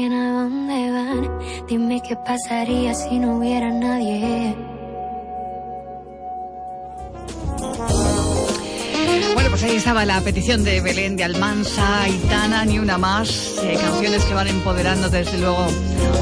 a 0.05 0.33
dónde 0.33 0.91
van. 0.91 1.39
Dime 1.67 2.01
qué 2.01 2.15
pasaría 2.15 2.93
si 2.93 3.19
no 3.19 3.37
hubiera 3.37 3.69
nadie. 3.69 4.55
Bueno, 9.33 9.49
pues 9.49 9.63
ahí 9.63 9.75
estaba 9.75 10.05
la 10.05 10.21
petición 10.21 10.63
de 10.63 10.79
Belén 10.81 11.15
de 11.17 11.23
Almansa, 11.25 12.05
Tana, 12.29 12.65
ni 12.65 12.79
una 12.79 12.97
más. 12.97 13.57
Eh, 13.63 13.77
canciones 13.79 14.23
que 14.25 14.33
van 14.33 14.47
empoderando 14.47 15.09
desde 15.09 15.37
luego, 15.37 15.67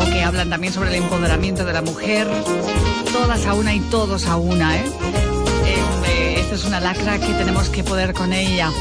o 0.02 0.06
que 0.06 0.24
hablan 0.24 0.50
también 0.50 0.74
sobre 0.74 0.90
el 0.90 1.04
empoderamiento 1.04 1.63
de 1.63 1.74
la 1.74 1.82
mujer. 1.82 2.28
Todas 3.13 3.46
a 3.46 3.54
una 3.54 3.74
y 3.74 3.80
todos 3.82 4.26
a 4.28 4.38
una. 4.38 4.78
Eh, 4.78 4.86
eh, 6.08 6.36
Esta 6.40 6.56
es 6.56 6.66
una 6.66 6.80
lacra 6.80 7.20
que 7.20 7.34
tenemos 7.34 7.70
que 7.70 7.84
poder 7.84 8.13
con 8.13 8.34
ella. 8.34 8.72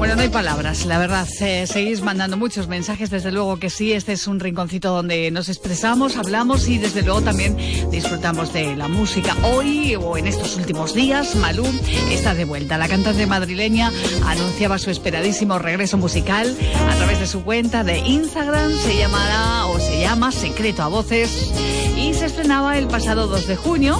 Bueno, 0.00 0.16
no 0.16 0.22
hay 0.22 0.30
palabras, 0.30 0.86
la 0.86 0.96
verdad. 0.96 1.28
eh, 1.42 1.66
seguís 1.66 2.00
mandando 2.00 2.38
muchos 2.38 2.68
mensajes, 2.68 3.10
desde 3.10 3.30
luego 3.30 3.58
que 3.58 3.68
sí. 3.68 3.92
Este 3.92 4.14
es 4.14 4.26
un 4.26 4.40
rinconcito 4.40 4.94
donde 4.94 5.30
nos 5.30 5.50
expresamos, 5.50 6.16
hablamos 6.16 6.68
y 6.68 6.78
desde 6.78 7.02
luego 7.02 7.20
también 7.20 7.54
disfrutamos 7.90 8.50
de 8.54 8.76
la 8.76 8.88
música. 8.88 9.36
Hoy 9.42 9.94
o 9.96 10.16
en 10.16 10.26
estos 10.26 10.56
últimos 10.56 10.94
días, 10.94 11.36
Malú 11.36 11.66
está 12.10 12.34
de 12.34 12.46
vuelta. 12.46 12.78
La 12.78 12.88
cantante 12.88 13.26
madrileña 13.26 13.92
anunciaba 14.24 14.78
su 14.78 14.90
esperadísimo 14.90 15.58
regreso 15.58 15.98
musical 15.98 16.56
a 16.88 16.96
través 16.96 17.20
de 17.20 17.26
su 17.26 17.44
cuenta 17.44 17.84
de 17.84 17.98
Instagram. 17.98 18.72
Se 18.72 18.96
llamará 18.96 19.66
o 19.66 19.78
se 19.78 20.00
llama 20.00 20.32
Secreto 20.32 20.82
a 20.82 20.88
Voces 20.88 21.52
y 21.98 22.14
se 22.14 22.24
estrenaba 22.24 22.78
el 22.78 22.86
pasado 22.86 23.26
2 23.26 23.46
de 23.46 23.56
junio. 23.56 23.98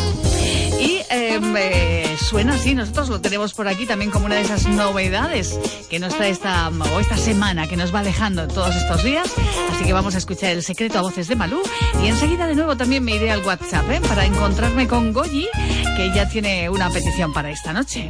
Em, 1.10 1.56
eh, 1.58 2.16
suena 2.18 2.54
así, 2.54 2.74
nosotros 2.74 3.08
lo 3.08 3.20
tenemos 3.20 3.52
por 3.52 3.66
aquí 3.68 3.84
también 3.84 4.10
como 4.10 4.26
una 4.26 4.36
de 4.36 4.42
esas 4.42 4.66
novedades 4.66 5.58
que 5.90 5.98
nos 5.98 6.14
trae 6.16 6.30
esta, 6.30 6.68
o 6.68 7.00
esta 7.00 7.16
semana 7.16 7.66
que 7.66 7.76
nos 7.76 7.92
va 7.94 8.00
alejando 8.00 8.46
todos 8.48 8.74
estos 8.76 9.02
días. 9.02 9.28
Así 9.72 9.84
que 9.84 9.92
vamos 9.92 10.14
a 10.14 10.18
escuchar 10.18 10.50
el 10.50 10.62
secreto 10.62 10.98
a 10.98 11.02
voces 11.02 11.28
de 11.28 11.36
Malú 11.36 11.60
y 12.02 12.06
enseguida 12.06 12.46
de 12.46 12.54
nuevo 12.54 12.76
también 12.76 13.04
me 13.04 13.16
iré 13.16 13.30
al 13.30 13.44
WhatsApp 13.44 13.90
¿eh? 13.90 14.00
para 14.06 14.24
encontrarme 14.24 14.86
con 14.86 15.12
Goyi, 15.12 15.48
que 15.96 16.12
ya 16.14 16.28
tiene 16.28 16.70
una 16.70 16.88
petición 16.90 17.32
para 17.32 17.50
esta 17.50 17.72
noche. 17.72 18.08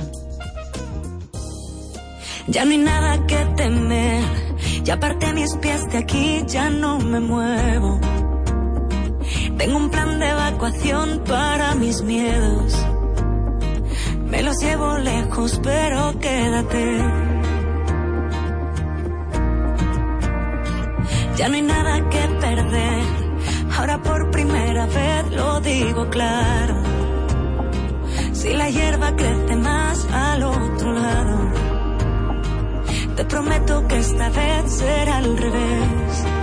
Ya 2.49 2.65
no 2.65 2.73
hay 2.73 2.79
nada 2.79 3.27
que 3.27 3.37
temer, 3.57 4.25
ya 4.83 4.95
aparté 4.95 5.33
mis 5.33 5.55
pies 5.57 5.89
de 5.91 5.99
aquí, 5.99 6.43
ya 6.47 6.69
no 6.69 6.99
me 6.99 7.21
muevo. 7.21 8.01
Tengo 9.61 9.77
un 9.77 9.91
plan 9.91 10.19
de 10.19 10.27
evacuación 10.27 11.23
para 11.29 11.75
mis 11.75 12.01
miedos. 12.01 12.75
Me 14.25 14.43
los 14.43 14.59
llevo 14.59 14.97
lejos, 14.97 15.61
pero 15.63 16.19
quédate. 16.19 16.97
Ya 21.37 21.49
no 21.51 21.57
hay 21.57 21.63
nada 21.63 22.09
que 22.09 22.23
perder. 22.41 23.05
Ahora 23.77 24.03
por 24.03 24.31
primera 24.31 24.87
vez 24.87 25.31
lo 25.31 25.61
digo 25.61 26.09
claro. 26.09 26.77
Si 28.33 28.55
la 28.55 28.71
hierba 28.71 29.15
crece 29.15 29.57
más 29.57 30.07
al 30.11 30.43
otro 30.43 30.93
lado, 30.95 31.39
te 33.15 33.25
prometo 33.27 33.87
que 33.89 33.99
esta 33.99 34.31
vez 34.31 34.73
será 34.73 35.19
al 35.19 35.37
revés. 35.37 36.40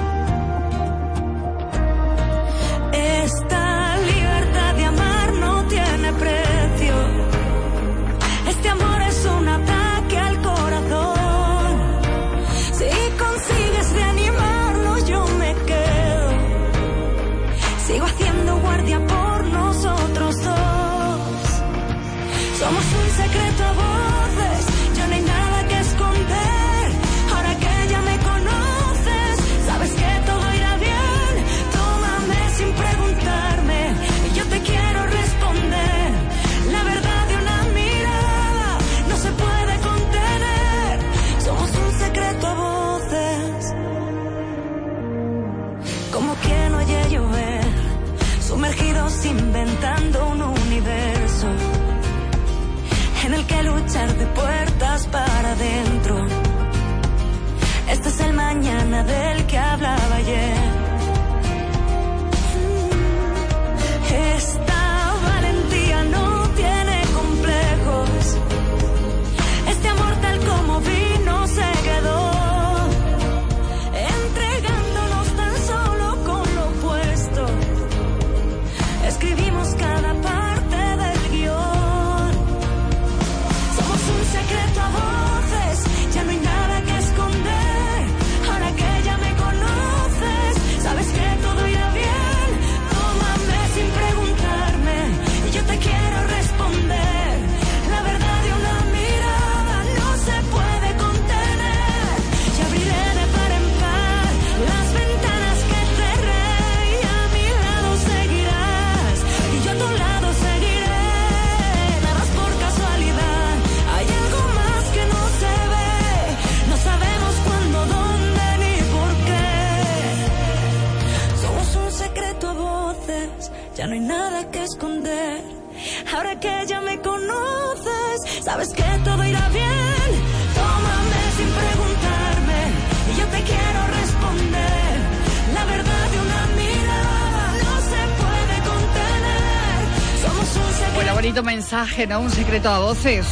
¿No? 141.78 142.22
Un 142.22 142.32
secreto 142.32 142.70
a 142.70 142.80
voces. 142.80 143.28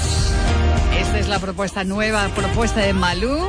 Esta 1.00 1.18
es 1.18 1.28
la 1.28 1.40
propuesta 1.40 1.84
nueva, 1.84 2.28
propuesta 2.36 2.82
de 2.82 2.94
Malú, 2.94 3.40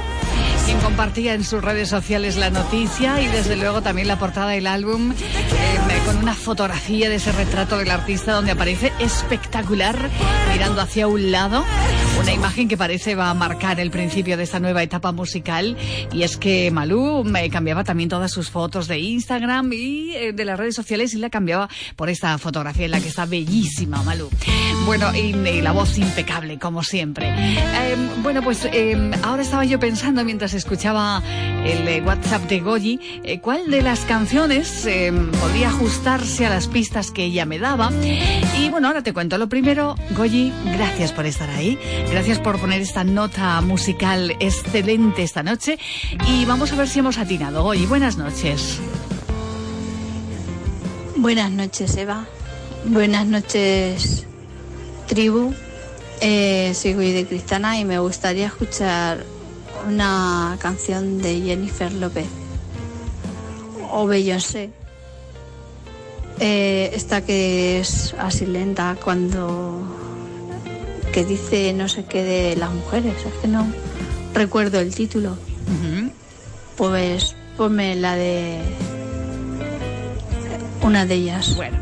quien 0.66 0.80
compartía 0.80 1.34
en 1.34 1.44
sus 1.44 1.62
redes 1.62 1.88
sociales 1.88 2.36
la 2.36 2.50
noticia 2.50 3.22
y 3.22 3.28
desde 3.28 3.54
luego 3.54 3.82
también 3.82 4.08
la 4.08 4.18
portada 4.18 4.50
del 4.50 4.66
álbum 4.66 5.12
eh, 5.12 5.98
con 6.04 6.16
una 6.16 6.34
fotografía 6.34 7.08
de 7.08 7.16
ese 7.16 7.30
retrato 7.30 7.78
del 7.78 7.90
artista 7.90 8.32
donde 8.32 8.50
aparece 8.50 8.92
espectacular 8.98 10.10
mirando 10.52 10.80
hacia 10.80 11.06
un 11.06 11.30
lado. 11.30 11.64
Una 12.20 12.32
imagen 12.32 12.66
que 12.66 12.76
parece 12.76 13.14
va 13.14 13.30
a 13.30 13.34
marcar 13.34 13.78
el 13.78 13.90
principio 13.90 14.36
de 14.36 14.42
esta 14.42 14.58
nueva 14.58 14.82
etapa 14.82 15.12
musical 15.12 15.76
y 16.12 16.24
es 16.24 16.36
que 16.36 16.70
Malú 16.72 17.22
me 17.24 17.48
cambiaba 17.48 17.84
también 17.84 18.08
todas 18.08 18.32
sus 18.32 18.50
fotos 18.50 18.88
de 18.88 18.98
Instagram 18.98 19.72
y 19.72 20.14
eh, 20.16 20.32
de 20.32 20.44
las 20.44 20.58
redes 20.58 20.74
sociales 20.74 21.14
y 21.14 21.18
la 21.18 21.30
cambiaba 21.30 21.68
por 21.94 22.08
esta 22.08 22.36
fotografía 22.38 22.86
en 22.86 22.90
la 22.90 23.00
que 23.00 23.08
está 23.08 23.24
bellísima 23.26 24.02
Malú. 24.02 24.30
Bueno, 24.84 25.14
y, 25.14 25.36
y 25.36 25.60
la 25.60 25.72
voz 25.72 25.96
impecable 25.98 26.58
como 26.58 26.82
siempre. 26.82 27.28
Eh, 27.28 27.96
bueno, 28.22 28.42
pues 28.42 28.64
eh, 28.64 29.10
ahora 29.22 29.42
estaba 29.42 29.64
yo 29.64 29.78
pensando 29.78 30.24
mientras 30.24 30.55
escuchaba 30.58 31.22
el 31.64 31.86
eh, 31.88 32.02
WhatsApp 32.04 32.42
de 32.48 32.60
Goyi, 32.60 33.20
eh, 33.24 33.40
cuál 33.40 33.70
de 33.70 33.82
las 33.82 34.00
canciones 34.00 34.86
eh, 34.86 35.12
podía 35.40 35.68
ajustarse 35.68 36.46
a 36.46 36.50
las 36.50 36.68
pistas 36.68 37.10
que 37.10 37.24
ella 37.24 37.44
me 37.44 37.58
daba. 37.58 37.90
Y 38.58 38.70
bueno, 38.70 38.88
ahora 38.88 39.02
te 39.02 39.12
cuento. 39.12 39.38
Lo 39.38 39.48
primero, 39.48 39.96
Goyi, 40.16 40.52
gracias 40.76 41.12
por 41.12 41.26
estar 41.26 41.48
ahí. 41.50 41.78
Gracias 42.10 42.38
por 42.38 42.58
poner 42.60 42.80
esta 42.80 43.04
nota 43.04 43.60
musical 43.60 44.36
excelente 44.40 45.22
esta 45.22 45.42
noche. 45.42 45.78
Y 46.28 46.44
vamos 46.44 46.72
a 46.72 46.76
ver 46.76 46.88
si 46.88 47.00
hemos 47.00 47.18
atinado. 47.18 47.62
Goyi, 47.62 47.86
buenas 47.86 48.16
noches. 48.16 48.80
Buenas 51.16 51.50
noches, 51.50 51.96
Eva. 51.96 52.26
Buenas 52.84 53.26
noches, 53.26 54.26
tribu. 55.08 55.52
Eh, 56.20 56.72
soy 56.74 56.94
Guy 56.94 57.12
de 57.12 57.26
Cristana 57.26 57.78
y 57.78 57.84
me 57.84 57.98
gustaría 57.98 58.46
escuchar 58.46 59.24
una 59.86 60.56
canción 60.60 61.20
de 61.22 61.40
Jennifer 61.40 61.92
López 61.92 62.26
o 63.90 64.06
Beyoncé. 64.06 64.70
Eh, 66.38 66.90
esta 66.92 67.22
que 67.22 67.80
es 67.80 68.14
así 68.18 68.44
lenta 68.44 68.96
cuando 69.02 69.82
que 71.12 71.24
dice 71.24 71.72
no 71.72 71.88
sé 71.88 72.04
qué 72.04 72.22
de 72.22 72.56
las 72.56 72.70
mujeres, 72.70 73.14
es 73.24 73.32
que 73.40 73.48
no 73.48 73.66
recuerdo 74.34 74.80
el 74.80 74.94
título. 74.94 75.36
Pues 76.76 77.34
ponme 77.56 77.96
la 77.96 78.16
de 78.16 78.60
una 80.82 81.06
de 81.06 81.14
ellas. 81.14 81.56
Bueno. 81.56 81.78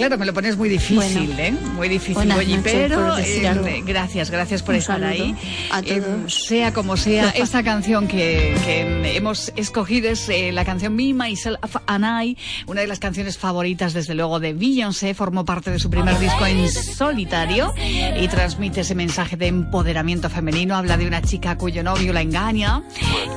Claro, 0.00 0.18
me 0.18 0.26
lo 0.26 0.32
pones 0.34 0.56
muy 0.56 0.68
difícil, 0.68 1.26
Bueno. 1.26 1.38
¿eh? 1.42 1.52
Muy 1.76 1.88
difícil, 1.88 2.14
Buenas 2.14 2.36
Goyi, 2.38 2.56
noches, 2.56 2.72
pero 2.72 3.16
eh, 3.66 3.82
gracias, 3.86 4.30
gracias 4.30 4.62
por 4.62 4.74
Un 4.74 4.80
estar 4.80 5.02
ahí. 5.04 5.34
a 5.70 5.80
Eh, 5.80 6.00
todos. 6.00 6.34
sea 6.46 6.72
como 6.72 6.96
sea, 6.96 7.30
esta 7.30 7.62
canción 7.62 8.08
que, 8.08 8.56
que 8.64 9.16
hemos 9.16 9.52
escogido 9.56 10.08
es 10.10 10.28
eh, 10.28 10.52
la 10.52 10.64
canción 10.64 10.94
Me, 10.96 11.12
Myself 11.12 11.76
and 11.86 12.04
I, 12.24 12.36
una 12.66 12.80
de 12.80 12.86
las 12.86 12.98
canciones 12.98 13.36
favoritas, 13.38 13.92
desde 13.92 14.14
luego, 14.14 14.40
de 14.40 14.52
Beyoncé. 14.54 15.14
Formó 15.14 15.44
parte 15.44 15.70
de 15.70 15.78
su 15.78 15.90
primer 15.90 16.18
disco 16.18 16.46
en 16.46 16.66
solitario 16.70 17.72
y 18.18 18.26
transmite 18.28 18.80
ese 18.80 18.94
mensaje 18.94 19.36
de 19.36 19.48
empoderamiento 19.48 20.30
femenino. 20.30 20.76
Habla 20.76 20.96
de 20.96 21.06
una 21.06 21.20
chica 21.22 21.56
cuyo 21.58 21.82
novio 21.82 22.12
la 22.12 22.22
engaña 22.22 22.82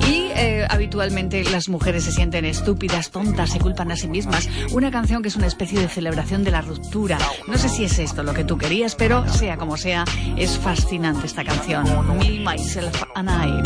y 0.09 0.22
eh, 0.35 0.65
habitualmente 0.69 1.43
las 1.45 1.69
mujeres 1.69 2.03
se 2.03 2.11
sienten 2.11 2.45
estúpidas, 2.45 3.11
tontas, 3.11 3.51
se 3.51 3.59
culpan 3.59 3.91
a 3.91 3.95
sí 3.95 4.07
mismas. 4.07 4.49
Una 4.71 4.91
canción 4.91 5.21
que 5.21 5.29
es 5.29 5.35
una 5.35 5.47
especie 5.47 5.79
de 5.79 5.87
celebración 5.87 6.43
de 6.43 6.51
la 6.51 6.61
ruptura. 6.61 7.17
No 7.47 7.57
sé 7.57 7.69
si 7.69 7.85
es 7.85 7.99
esto 7.99 8.23
lo 8.23 8.33
que 8.33 8.43
tú 8.43 8.57
querías, 8.57 8.95
pero 8.95 9.27
sea 9.27 9.57
como 9.57 9.77
sea, 9.77 10.05
es 10.37 10.57
fascinante 10.57 11.27
esta 11.27 11.43
canción. 11.43 11.85
Me, 12.17 12.39
Myself 12.39 13.03
and 13.15 13.29
I. 13.29 13.63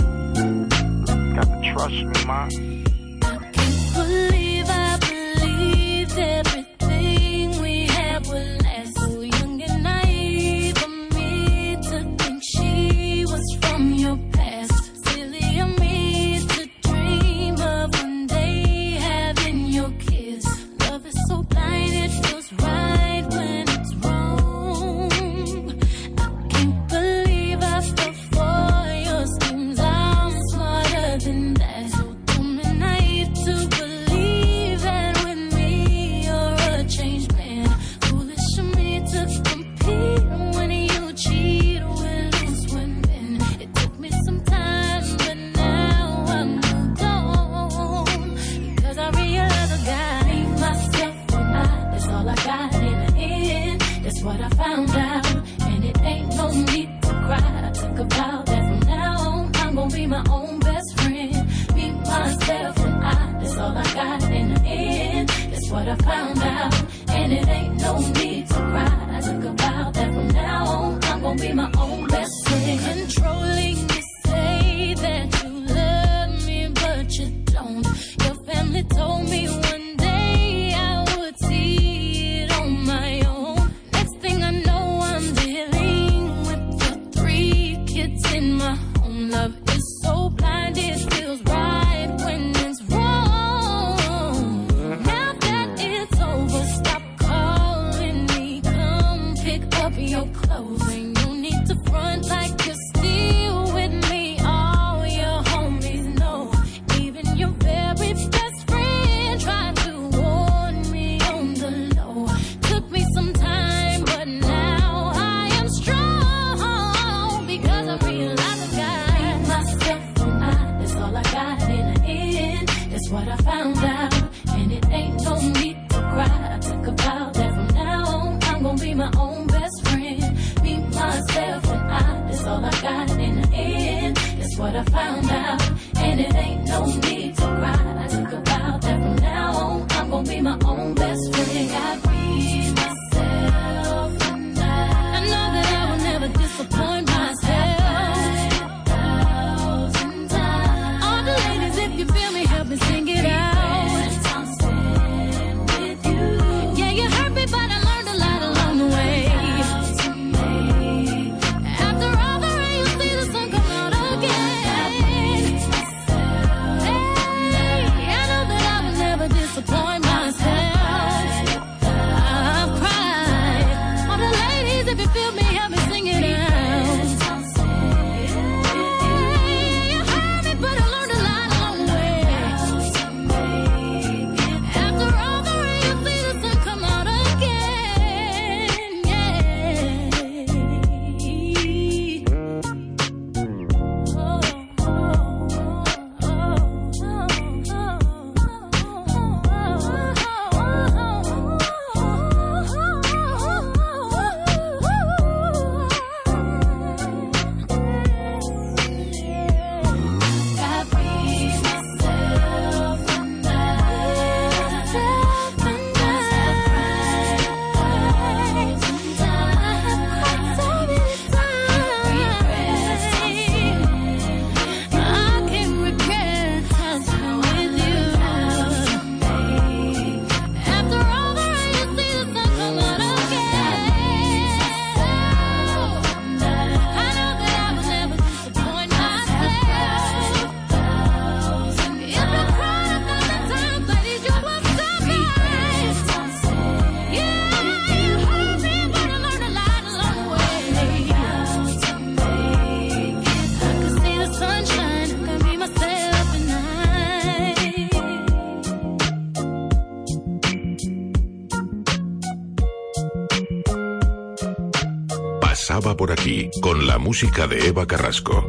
con 266.62 266.88
la 266.88 266.98
música 266.98 267.48
de 267.48 267.68
Eva 267.68 267.86
Carrasco. 267.86 268.46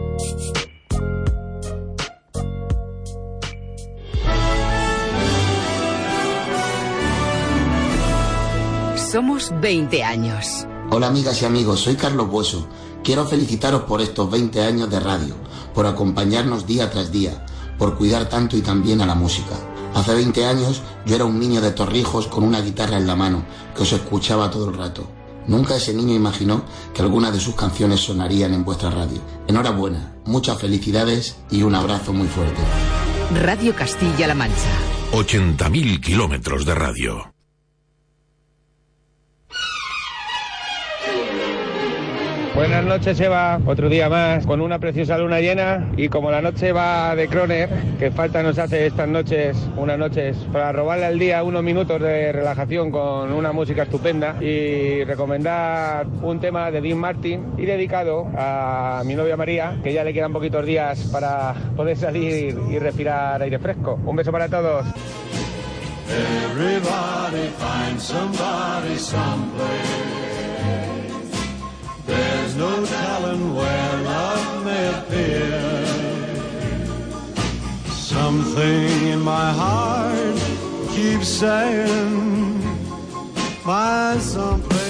Somos 8.96 9.52
20 9.60 10.02
años. 10.04 10.66
Hola 10.90 11.08
amigas 11.08 11.42
y 11.42 11.44
amigos, 11.44 11.80
soy 11.80 11.96
Carlos 11.96 12.28
Bueso. 12.28 12.68
Quiero 13.02 13.24
felicitaros 13.24 13.82
por 13.82 14.00
estos 14.00 14.30
20 14.30 14.62
años 14.62 14.90
de 14.90 15.00
radio, 15.00 15.34
por 15.74 15.86
acompañarnos 15.86 16.66
día 16.66 16.90
tras 16.90 17.10
día, 17.10 17.44
por 17.78 17.96
cuidar 17.96 18.28
tanto 18.28 18.56
y 18.56 18.60
tan 18.60 18.82
bien 18.82 19.00
a 19.00 19.06
la 19.06 19.14
música. 19.14 19.54
Hace 19.94 20.14
20 20.14 20.44
años 20.46 20.82
yo 21.06 21.14
era 21.14 21.24
un 21.24 21.40
niño 21.40 21.60
de 21.60 21.72
Torrijos 21.72 22.26
con 22.26 22.44
una 22.44 22.60
guitarra 22.60 22.96
en 22.96 23.06
la 23.06 23.16
mano, 23.16 23.44
que 23.74 23.82
os 23.82 23.92
escuchaba 23.92 24.50
todo 24.50 24.68
el 24.68 24.76
rato. 24.76 25.17
Nunca 25.48 25.76
ese 25.76 25.94
niño 25.94 26.14
imaginó 26.14 26.62
que 26.94 27.02
algunas 27.02 27.32
de 27.32 27.40
sus 27.40 27.54
canciones 27.54 28.00
sonarían 28.00 28.54
en 28.54 28.64
vuestra 28.64 28.90
radio. 28.90 29.20
Enhorabuena, 29.48 30.14
muchas 30.26 30.60
felicidades 30.60 31.36
y 31.50 31.62
un 31.62 31.74
abrazo 31.74 32.12
muy 32.12 32.28
fuerte. 32.28 32.60
Radio 33.42 33.74
Castilla-La 33.74 34.34
Mancha. 34.34 34.70
80.000 35.12 36.00
kilómetros 36.00 36.64
de 36.64 36.74
radio. 36.74 37.37
Buenas 42.58 42.84
noches, 42.84 43.20
Eva. 43.20 43.60
Otro 43.66 43.88
día 43.88 44.08
más 44.08 44.44
con 44.44 44.60
una 44.60 44.80
preciosa 44.80 45.16
luna 45.16 45.38
llena. 45.38 45.92
Y 45.96 46.08
como 46.08 46.32
la 46.32 46.42
noche 46.42 46.72
va 46.72 47.14
de 47.14 47.28
Croner, 47.28 47.68
que 48.00 48.10
falta 48.10 48.42
nos 48.42 48.58
hace 48.58 48.84
estas 48.86 49.06
noches, 49.06 49.56
unas 49.76 49.96
noches, 49.96 50.36
para 50.52 50.72
robarle 50.72 51.04
al 51.06 51.20
día 51.20 51.44
unos 51.44 51.62
minutos 51.62 52.02
de 52.02 52.32
relajación 52.32 52.90
con 52.90 53.32
una 53.32 53.52
música 53.52 53.84
estupenda 53.84 54.42
y 54.42 55.04
recomendar 55.04 56.08
un 56.20 56.40
tema 56.40 56.72
de 56.72 56.80
Dean 56.80 56.98
Martin 56.98 57.52
y 57.56 57.64
dedicado 57.64 58.26
a 58.36 59.04
mi 59.06 59.14
novia 59.14 59.36
María, 59.36 59.76
que 59.84 59.92
ya 59.92 60.02
le 60.02 60.12
quedan 60.12 60.32
poquitos 60.32 60.66
días 60.66 60.98
para 61.12 61.54
poder 61.76 61.96
salir 61.96 62.58
y 62.68 62.78
respirar 62.80 63.40
aire 63.40 63.60
fresco. 63.60 64.00
Un 64.04 64.16
beso 64.16 64.32
para 64.32 64.48
todos. 64.48 64.84
Everybody 66.10 67.50
somebody. 67.98 68.98
There's 72.08 72.56
no 72.56 72.72
telling 72.86 73.54
where 73.54 73.92
love 74.12 74.64
may 74.64 74.84
appear. 74.98 75.60
Something 77.92 79.08
in 79.12 79.20
my 79.20 79.52
heart 79.52 80.36
keeps 80.94 81.28
saying, 81.28 82.62
my 83.64 84.18
someplace. 84.18 84.88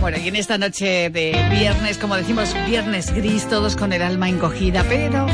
Bueno, 0.00 0.18
y 0.18 0.28
en 0.28 0.36
esta 0.36 0.58
noche 0.58 1.08
de 1.08 1.32
viernes, 1.50 1.96
como 1.96 2.14
decimos, 2.14 2.54
viernes 2.66 3.10
gris, 3.14 3.48
todos 3.48 3.74
con 3.74 3.94
el 3.94 4.02
alma 4.02 4.28
encogida, 4.28 4.84
pero 4.86 5.26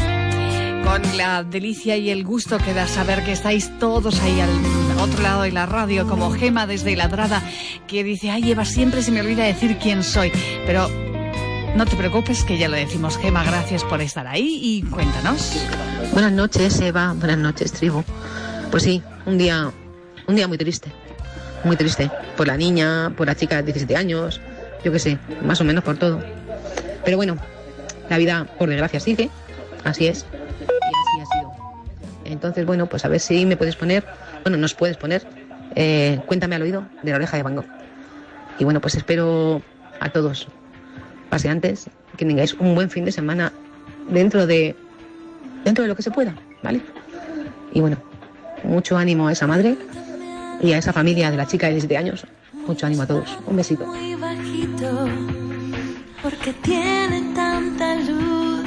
con 0.85 1.03
la 1.17 1.43
delicia 1.43 1.97
y 1.97 2.11
el 2.11 2.23
gusto 2.23 2.59
que 2.59 2.73
da 2.73 2.87
saber 2.87 3.25
que 3.25 3.33
estáis 3.33 3.77
todos 3.81 4.21
ahí 4.21 4.41
al 4.41 4.51
otro 5.03 5.23
lado 5.23 5.43
de 5.43 5.53
la 5.53 5.65
radio, 5.67 6.07
como 6.07 6.31
Gema 6.31 6.67
desde 6.67 6.95
Ladrada, 6.95 7.43
que 7.87 8.05
dice, 8.05 8.31
ay 8.31 8.53
Eva, 8.53 8.65
siempre 8.65 9.03
se 9.03 9.11
me 9.11 9.21
olvida 9.21 9.45
decir 9.45 9.79
quién 9.79 10.03
soy, 10.03 10.31
pero 10.67 10.89
no 11.75 11.87
te 11.87 11.97
preocupes 11.97 12.45
que 12.45 12.59
ya 12.59 12.69
lo 12.69 12.77
decimos, 12.77 13.17
Gema, 13.17 13.43
gracias 13.43 13.83
por 13.85 14.03
estar 14.03 14.27
ahí 14.27 14.61
y 14.63 14.83
cuéntanos. 14.83 15.57
Buenas 16.13 16.33
noches, 16.33 16.79
Eva. 16.81 17.15
Buenas 17.17 17.39
noches, 17.39 17.73
tribu. 17.73 18.05
Pues 18.71 18.83
sí, 18.83 19.03
un 19.25 19.39
día, 19.39 19.73
un 20.27 20.37
día 20.37 20.47
muy 20.47 20.59
triste. 20.59 20.91
Muy 21.65 21.77
triste. 21.77 22.11
Por 22.37 22.47
la 22.47 22.57
niña, 22.57 23.15
por 23.17 23.27
la 23.27 23.35
chica 23.35 23.57
de 23.57 23.63
17 23.63 23.97
años, 23.97 24.41
yo 24.85 24.93
qué 24.93 24.99
sé, 24.99 25.19
más 25.43 25.61
o 25.61 25.65
menos 25.65 25.83
por 25.83 25.97
todo. 25.97 26.23
Pero 27.05 27.17
bueno, 27.17 27.37
la 28.11 28.19
vida, 28.19 28.47
por 28.59 28.69
desgracia, 28.69 29.01
sigue. 29.01 29.31
Así 29.85 30.09
es. 30.09 30.27
Y 30.61 30.65
así 30.65 31.21
ha 31.23 31.39
sido. 31.39 31.53
Entonces, 32.25 32.67
bueno, 32.67 32.87
pues 32.87 33.05
a 33.05 33.09
ver 33.09 33.21
si 33.21 33.47
me 33.47 33.57
puedes 33.57 33.77
poner, 33.77 34.05
bueno, 34.43 34.59
nos 34.59 34.75
puedes 34.75 34.97
poner, 34.97 35.27
eh, 35.75 36.21
cuéntame 36.27 36.57
al 36.57 36.63
oído 36.63 36.85
de 37.03 37.11
la 37.11 37.17
oreja 37.17 37.37
de 37.37 37.43
Van 37.43 37.57
Gogh. 37.57 37.67
Y 38.59 38.65
bueno, 38.65 38.81
pues 38.81 38.95
espero 38.95 39.63
a 40.01 40.11
todos, 40.11 40.49
paseantes, 41.29 41.89
que 42.17 42.25
tengáis 42.25 42.55
un 42.55 42.75
buen 42.75 42.91
fin 42.91 43.05
de 43.05 43.13
semana 43.13 43.53
dentro 44.11 44.47
de 44.47 44.77
dentro 45.65 45.83
de 45.83 45.89
lo 45.89 45.97
que 45.97 46.03
se 46.03 46.11
pueda, 46.11 46.35
¿vale? 46.63 46.81
Y 47.73 47.81
bueno, 47.81 47.97
mucho 48.65 48.97
ánimo 48.97 49.29
a 49.29 49.33
esa 49.33 49.47
madre 49.47 49.77
y 50.61 50.73
a 50.73 50.79
esa 50.79 50.93
familia 50.93 51.31
de 51.31 51.37
la 51.37 51.47
chica 51.47 51.67
de 51.67 51.75
17 51.75 51.97
años. 51.97 52.27
Mucho 52.67 52.87
ánimo 52.87 53.03
a 53.03 53.07
todos. 53.07 53.39
Un 53.47 53.57
besito. 53.57 53.87
porque 56.23 56.53
tiene 56.63 57.35
tanta 57.35 57.95
luz 57.97 58.65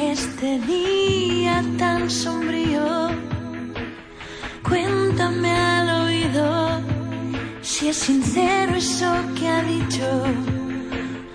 este 0.00 0.58
día 0.60 1.64
tan 1.78 2.10
sombrío. 2.10 3.35
Cuéntame 4.68 5.52
al 5.52 5.88
oído 6.06 6.80
si 7.62 7.88
es 7.88 7.96
sincero 7.96 8.74
eso 8.74 9.12
que 9.36 9.48
ha 9.48 9.62
dicho, 9.62 10.08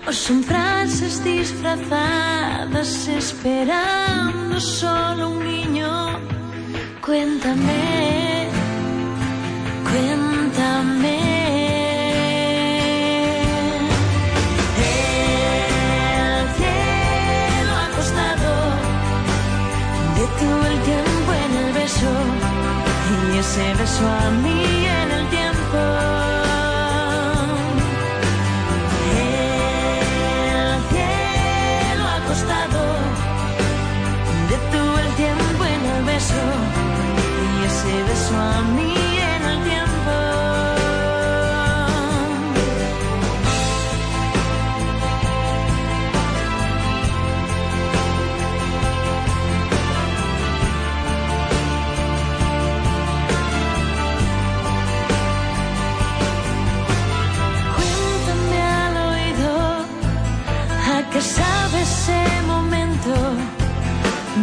o 0.06 0.12
son 0.12 0.42
frases 0.42 1.24
disfrazadas 1.24 3.08
esperando 3.08 4.60
solo 4.60 5.30
un 5.30 5.44
niño. 5.44 6.18
Cuéntame, 7.04 8.48
cuéntame. 9.88 11.20
Detuvo 20.18 20.64
el 20.72 20.78
tiempo 20.82 21.32
en 21.44 21.66
el 21.66 21.72
beso 21.72 22.41
ese 23.42 23.74
beso 23.74 24.04
a 24.08 24.30
mí 24.42 24.62
en 25.00 25.08
el 25.18 25.24
tiempo. 25.36 25.78
El 29.18 30.80
cielo 30.90 32.04
acostado 32.18 32.82
detuvo 34.52 34.94
el 35.04 35.10
tiempo 35.22 35.64
en 35.74 35.82
el 35.94 36.02
beso 36.04 36.42
y 37.42 37.64
ese 37.70 37.94
beso 38.08 38.34
a 38.36 38.62
mí 38.76 39.01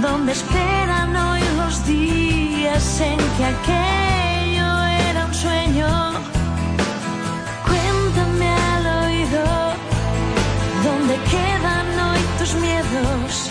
donde 0.01 0.31
esperan 0.31 1.15
hoy 1.15 1.41
los 1.57 1.85
días 1.85 3.01
en 3.01 3.17
que 3.37 3.45
aquello 3.45 4.85
era 5.09 5.25
un 5.25 5.33
sueño. 5.33 5.87
Cuéntame 7.67 8.49
al 8.73 8.85
oído 9.05 9.43
dónde 10.83 11.15
quedan 11.33 11.87
hoy 12.07 12.19
tus 12.37 12.53
miedos, 12.55 13.49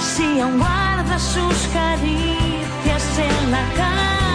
si 0.00 0.40
aún 0.40 0.58
guardas 0.58 1.22
sus 1.22 1.58
caricias 1.72 3.18
en 3.18 3.50
la 3.50 3.62
caja 3.76 4.25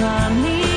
ese 0.00 0.69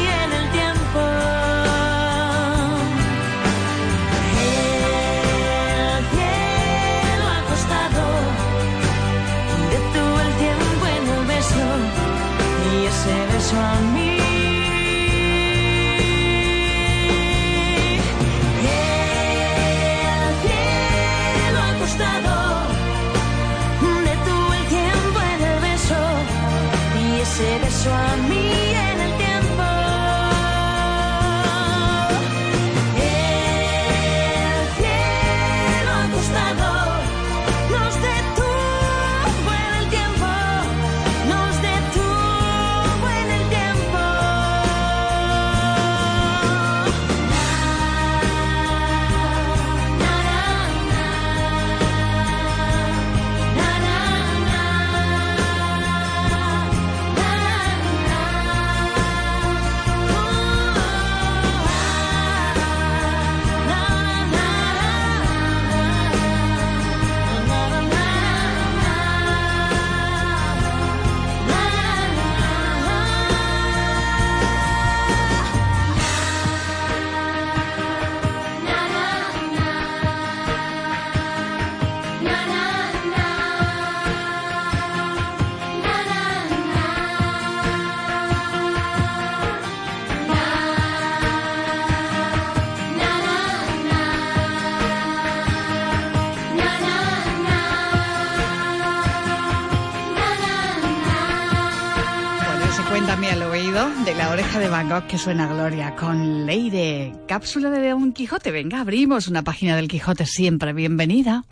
que 105.01 105.17
suena 105.17 105.45
a 105.45 105.53
Gloria 105.53 105.95
con 105.95 106.45
Leire. 106.45 107.13
Cápsula 107.27 107.71
de 107.71 107.89
Don 107.89 108.13
Quijote. 108.13 108.51
Venga, 108.51 108.81
abrimos 108.81 109.27
una 109.27 109.41
página 109.41 109.75
del 109.75 109.87
Quijote 109.87 110.25
siempre. 110.25 110.71
Bienvenida. 110.71 111.45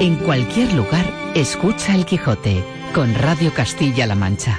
En 0.00 0.16
cualquier 0.16 0.72
lugar, 0.72 1.04
escucha 1.34 1.94
el 1.94 2.06
Quijote 2.06 2.64
con 2.94 3.14
Radio 3.14 3.52
Castilla-La 3.52 4.14
Mancha. 4.14 4.58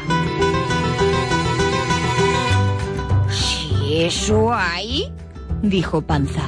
Si 3.30 4.04
eso 4.04 4.54
hay, 4.54 5.12
dijo 5.64 6.02
Panza. 6.02 6.46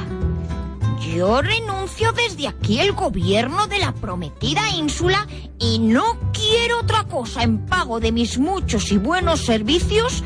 Yo 1.15 1.41
renuncio 1.41 2.11
desde 2.11 2.47
aquí 2.47 2.79
el 2.79 2.91
gobierno 2.91 3.65
de 3.65 3.79
la 3.79 3.93
prometida 3.93 4.61
ínsula 4.77 5.27
y 5.61 5.77
no 5.77 6.17
quiero 6.33 6.79
otra 6.79 7.03
cosa 7.03 7.43
en 7.43 7.59
pago 7.59 7.99
de 7.99 8.11
mis 8.11 8.39
muchos 8.39 8.91
y 8.91 8.97
buenos 8.97 9.45
servicios, 9.45 10.23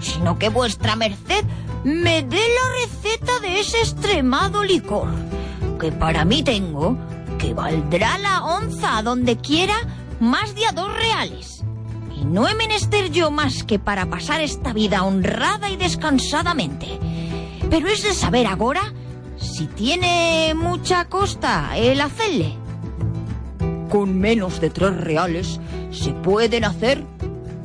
sino 0.00 0.38
que 0.38 0.48
vuestra 0.48 0.96
merced 0.96 1.44
me 1.84 2.22
dé 2.22 2.36
la 2.40 2.80
receta 2.80 3.38
de 3.40 3.60
ese 3.60 3.78
extremado 3.78 4.64
licor, 4.64 5.08
que 5.80 5.92
para 5.92 6.24
mí 6.24 6.42
tengo, 6.42 6.98
que 7.38 7.54
valdrá 7.54 8.18
la 8.18 8.44
onza 8.44 9.02
donde 9.02 9.36
quiera 9.36 9.76
más 10.18 10.54
de 10.56 10.66
a 10.66 10.72
dos 10.72 10.92
reales. 10.92 11.62
Y 12.16 12.24
no 12.24 12.48
he 12.48 12.54
menester 12.54 13.10
yo 13.10 13.30
más 13.30 13.62
que 13.62 13.78
para 13.78 14.10
pasar 14.10 14.40
esta 14.40 14.72
vida 14.72 15.04
honrada 15.04 15.70
y 15.70 15.76
descansadamente. 15.76 16.98
Pero 17.70 17.88
es 17.88 18.02
de 18.02 18.14
saber 18.14 18.46
ahora 18.46 18.92
si 19.36 19.66
tiene 19.66 20.54
mucha 20.54 21.08
costa 21.08 21.76
el 21.76 22.00
hacerle. 22.00 22.61
Con 23.92 24.18
menos 24.18 24.58
de 24.58 24.70
tres 24.70 24.96
reales 24.96 25.60
se 25.90 26.14
pueden 26.14 26.64
hacer 26.64 27.04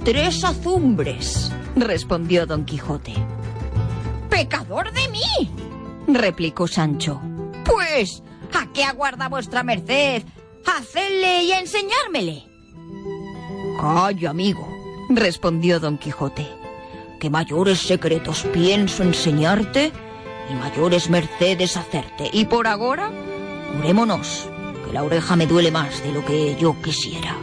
tres 0.04 0.44
azumbres, 0.44 1.54
respondió 1.78 2.46
don 2.46 2.66
Quijote. 2.66 3.14
¡Pecador 4.30 4.92
de 4.92 5.08
mí! 5.08 5.50
replicó 6.06 6.68
Sancho. 6.68 7.22
Pues, 7.64 8.24
¿a 8.54 8.70
qué 8.74 8.84
aguarda 8.84 9.30
vuestra 9.30 9.64
merced? 9.64 10.24
Hacerle 10.66 11.44
y 11.44 11.54
enseñármele. 11.54 12.44
Calla, 13.80 14.32
amigo, 14.32 14.68
respondió 15.08 15.80
don 15.80 15.98
Quijote, 15.98 16.46
que 17.22 17.30
mayores 17.30 17.80
secretos 17.80 18.46
pienso 18.52 19.02
enseñarte 19.02 19.94
y 20.52 20.56
mayores 20.56 21.10
mercedes 21.10 21.78
hacerte. 21.78 22.30
Y 22.34 22.44
por 22.44 22.68
ahora, 22.68 23.14
curémonos, 23.72 24.50
la 24.92 25.04
oreja 25.04 25.36
me 25.36 25.48
duele 25.48 25.72
más 25.72 26.04
de 26.04 26.12
lo 26.12 26.24
que 26.26 26.56
yo 26.56 26.76
quisiera. 26.82 27.38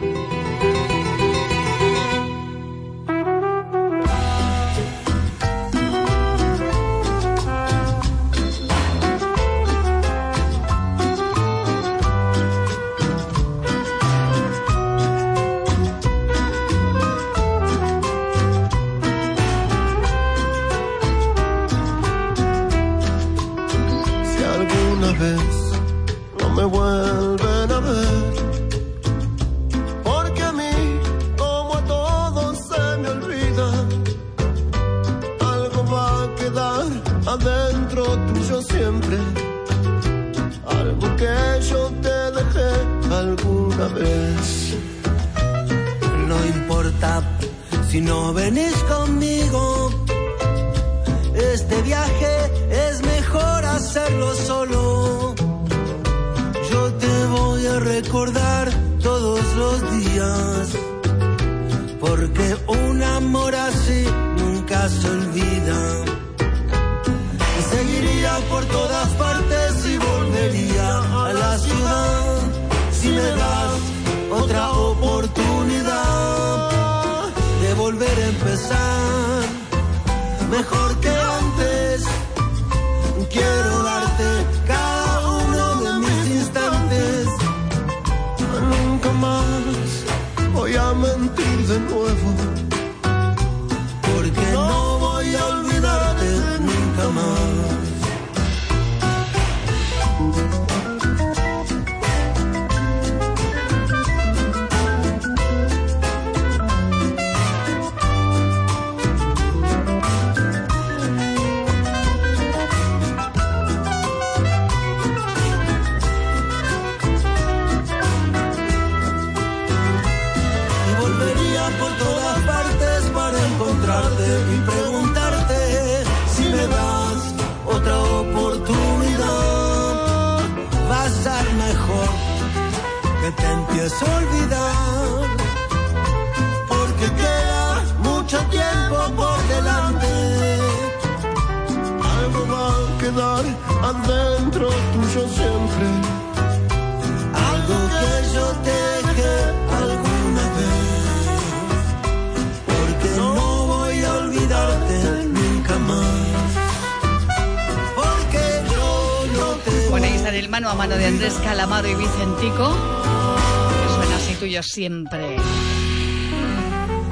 Siempre. 164.75 165.37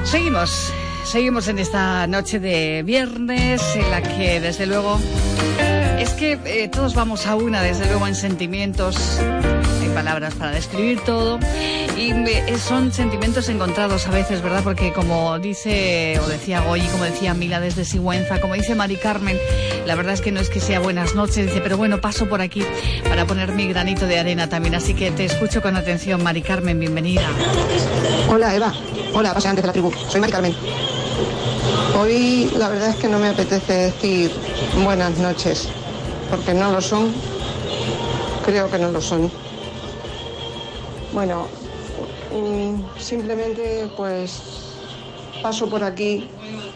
Seguimos, 0.03 0.74
seguimos 1.05 1.47
en 1.47 1.59
esta 1.59 2.05
noche 2.07 2.38
de 2.38 2.84
viernes 2.84 3.61
en 3.78 3.89
la 3.89 4.01
que 4.01 4.41
desde 4.41 4.66
luego 4.66 4.99
es 5.97 6.09
que 6.09 6.38
eh, 6.43 6.68
todos 6.68 6.93
vamos 6.93 7.26
a 7.26 7.38
una, 7.38 7.61
desde 7.61 7.86
luego 7.86 8.05
en 8.05 8.16
sentimientos, 8.16 9.18
hay 9.82 9.88
palabras 9.95 10.34
para 10.34 10.51
describir 10.51 10.99
todo 11.05 11.39
y 11.97 12.11
eh, 12.11 12.57
son 12.57 12.91
sentimientos 12.91 13.49
encontrados 13.49 14.07
a 14.07 14.11
veces, 14.11 14.41
¿verdad? 14.41 14.63
Porque 14.63 14.93
como 14.93 15.37
dice 15.39 16.19
o 16.23 16.27
decía 16.27 16.61
Goyi, 16.61 16.87
como 16.87 17.03
decía 17.03 17.33
Mila 17.33 17.59
desde 17.59 17.85
Sigüenza, 17.85 18.41
como 18.41 18.55
dice 18.55 18.75
Mari 18.75 18.97
Carmen, 18.97 19.37
la 19.85 19.95
verdad 19.95 20.13
es 20.13 20.21
que 20.21 20.31
no 20.31 20.39
es 20.39 20.49
que 20.49 20.59
sea 20.59 20.79
buenas 20.79 21.15
noches, 21.15 21.47
dice, 21.47 21.61
pero 21.61 21.77
bueno, 21.77 22.01
paso 22.01 22.27
por 22.27 22.41
aquí 22.41 22.63
para 23.07 23.25
poner 23.25 23.51
mi 23.53 23.67
granito 23.67 24.07
de 24.07 24.19
arena 24.19 24.49
también, 24.49 24.75
así 24.75 24.93
que 24.93 25.11
te 25.11 25.25
escucho 25.25 25.61
con 25.61 25.75
atención, 25.75 26.23
Mari 26.23 26.41
Carmen, 26.41 26.79
bienvenida. 26.79 27.27
Hola 28.29 28.55
Eva, 28.55 28.73
hola 29.13 29.33
paseantes 29.33 29.63
de 29.63 29.67
la 29.67 29.73
tribu, 29.73 29.91
soy 30.09 30.19
Mari 30.19 30.31
Carmen. 30.31 30.55
Hoy 31.99 32.51
la 32.57 32.69
verdad 32.69 32.89
es 32.89 32.95
que 32.95 33.07
no 33.07 33.19
me 33.19 33.29
apetece 33.29 33.73
decir 33.73 34.31
buenas 34.83 35.17
noches, 35.19 35.69
porque 36.29 36.53
no 36.53 36.71
lo 36.71 36.81
son, 36.81 37.13
creo 38.45 38.69
que 38.69 38.79
no 38.79 38.91
lo 38.91 39.01
son. 39.01 39.31
Bueno, 41.13 41.47
simplemente 42.97 43.88
pues 43.95 44.41
paso 45.41 45.69
por 45.69 45.84
aquí 45.84 46.29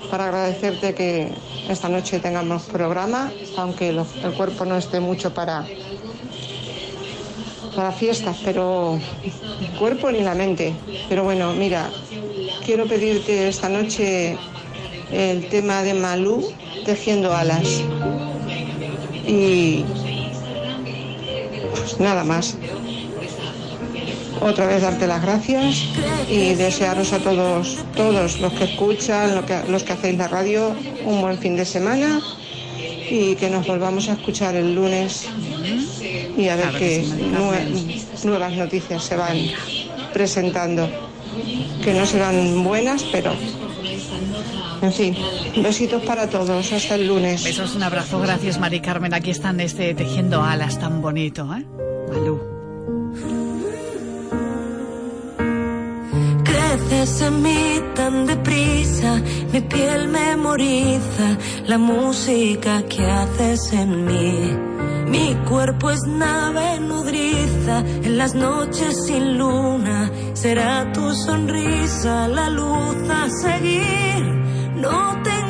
para 0.10 0.26
agradecerte 0.26 0.94
que 0.94 1.32
esta 1.70 1.90
noche 1.90 2.20
tengamos 2.20 2.64
programa, 2.64 3.32
aunque 3.58 3.90
el 3.90 4.34
cuerpo 4.34 4.66
no 4.66 4.78
esté 4.78 5.00
mucho 5.00 5.34
para, 5.34 5.66
para 7.76 7.92
fiestas, 7.92 8.38
pero 8.44 9.00
el 9.62 9.78
cuerpo 9.78 10.12
ni 10.12 10.22
la 10.22 10.34
mente. 10.34 10.74
Pero 11.10 11.24
bueno, 11.24 11.54
mira, 11.54 11.90
quiero 12.66 12.86
pedirte 12.86 13.48
esta 13.48 13.70
noche 13.70 14.38
el 15.12 15.48
tema 15.50 15.84
de 15.84 15.94
Malú, 15.94 16.52
Tejiendo 16.86 17.34
Alas. 17.34 17.82
Y 19.26 19.84
pues 21.72 22.00
nada 22.00 22.24
más. 22.24 22.58
Otra 24.42 24.66
vez 24.68 24.82
darte 24.82 25.08
las 25.08 25.22
gracias 25.22 25.84
y 26.30 26.54
desearos 26.54 27.12
a 27.14 27.20
todos, 27.20 27.78
todos 27.96 28.40
los 28.40 28.54
que 28.54 28.64
escuchan, 28.66 29.36
lo 29.36 29.46
que- 29.46 29.64
los 29.68 29.84
que 29.84 29.94
hacéis 29.94 30.18
la 30.18 30.28
radio, 30.28 30.76
un 31.06 31.22
buen 31.22 31.38
fin 31.40 31.56
de 31.56 31.66
semana 31.66 32.22
y 33.10 33.36
que 33.36 33.50
nos 33.50 33.66
volvamos 33.68 34.10
a 34.10 34.14
escuchar 34.14 34.56
el 34.56 34.76
lunes 34.76 35.28
y 36.38 36.48
a 36.50 36.56
ver 36.56 36.66
Claro 36.70 36.80
qué 36.80 37.04
nue- 37.06 38.24
nuevas 38.26 38.54
noticias 38.54 39.04
se 39.04 39.16
van 39.16 39.38
presentando, 40.14 40.88
que 41.84 41.94
no 41.94 42.06
serán 42.06 42.64
buenas, 42.64 43.04
pero 43.12 43.34
en 44.82 44.94
fin, 44.94 45.16
besitos 45.58 46.04
para 46.04 46.30
todos, 46.30 46.72
hasta 46.72 46.96
el 46.96 47.08
lunes. 47.08 47.44
Besos, 47.44 47.76
un 47.76 47.84
abrazo, 47.84 48.20
gracias 48.20 48.60
Mari 48.60 48.80
Carmen. 48.82 49.14
Aquí 49.14 49.32
están 49.32 49.60
este 49.60 49.94
tejiendo 49.96 50.44
alas 50.44 50.80
tan 50.80 51.02
bonito, 51.02 51.48
¿eh? 51.56 51.66
Creces 56.78 57.22
en 57.22 57.42
mí 57.42 57.82
tan 57.96 58.26
deprisa, 58.28 59.22
mi 59.52 59.62
piel 59.62 60.10
memoriza 60.10 61.38
la 61.66 61.78
música 61.78 62.84
que 62.84 63.04
haces 63.04 63.74
en 63.74 64.06
mí. 64.06 64.56
Mi 65.08 65.36
cuerpo 65.50 65.90
es 65.90 66.04
nave 66.06 66.80
nudriza 66.80 67.80
en 67.80 68.18
las 68.18 68.36
noches 68.36 69.06
sin 69.06 69.38
luna. 69.38 70.12
Será 70.34 70.92
tu 70.94 71.14
sonrisa 71.16 72.28
la 72.28 72.50
luz 72.50 72.96
a 73.10 73.28
seguir. 73.30 74.24
No 74.76 75.22
tengas 75.24 75.47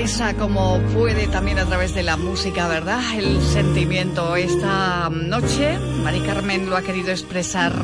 expresa 0.00 0.34
como 0.34 0.78
puede 0.94 1.26
también 1.26 1.58
a 1.58 1.66
través 1.66 1.94
de 1.94 2.02
la 2.02 2.16
música, 2.16 2.68
¿verdad? 2.68 3.02
El 3.14 3.42
sentimiento. 3.42 4.34
Esta 4.34 5.10
noche, 5.10 5.78
Mari 6.02 6.20
Carmen 6.20 6.70
lo 6.70 6.76
ha 6.78 6.82
querido 6.82 7.10
expresar 7.10 7.74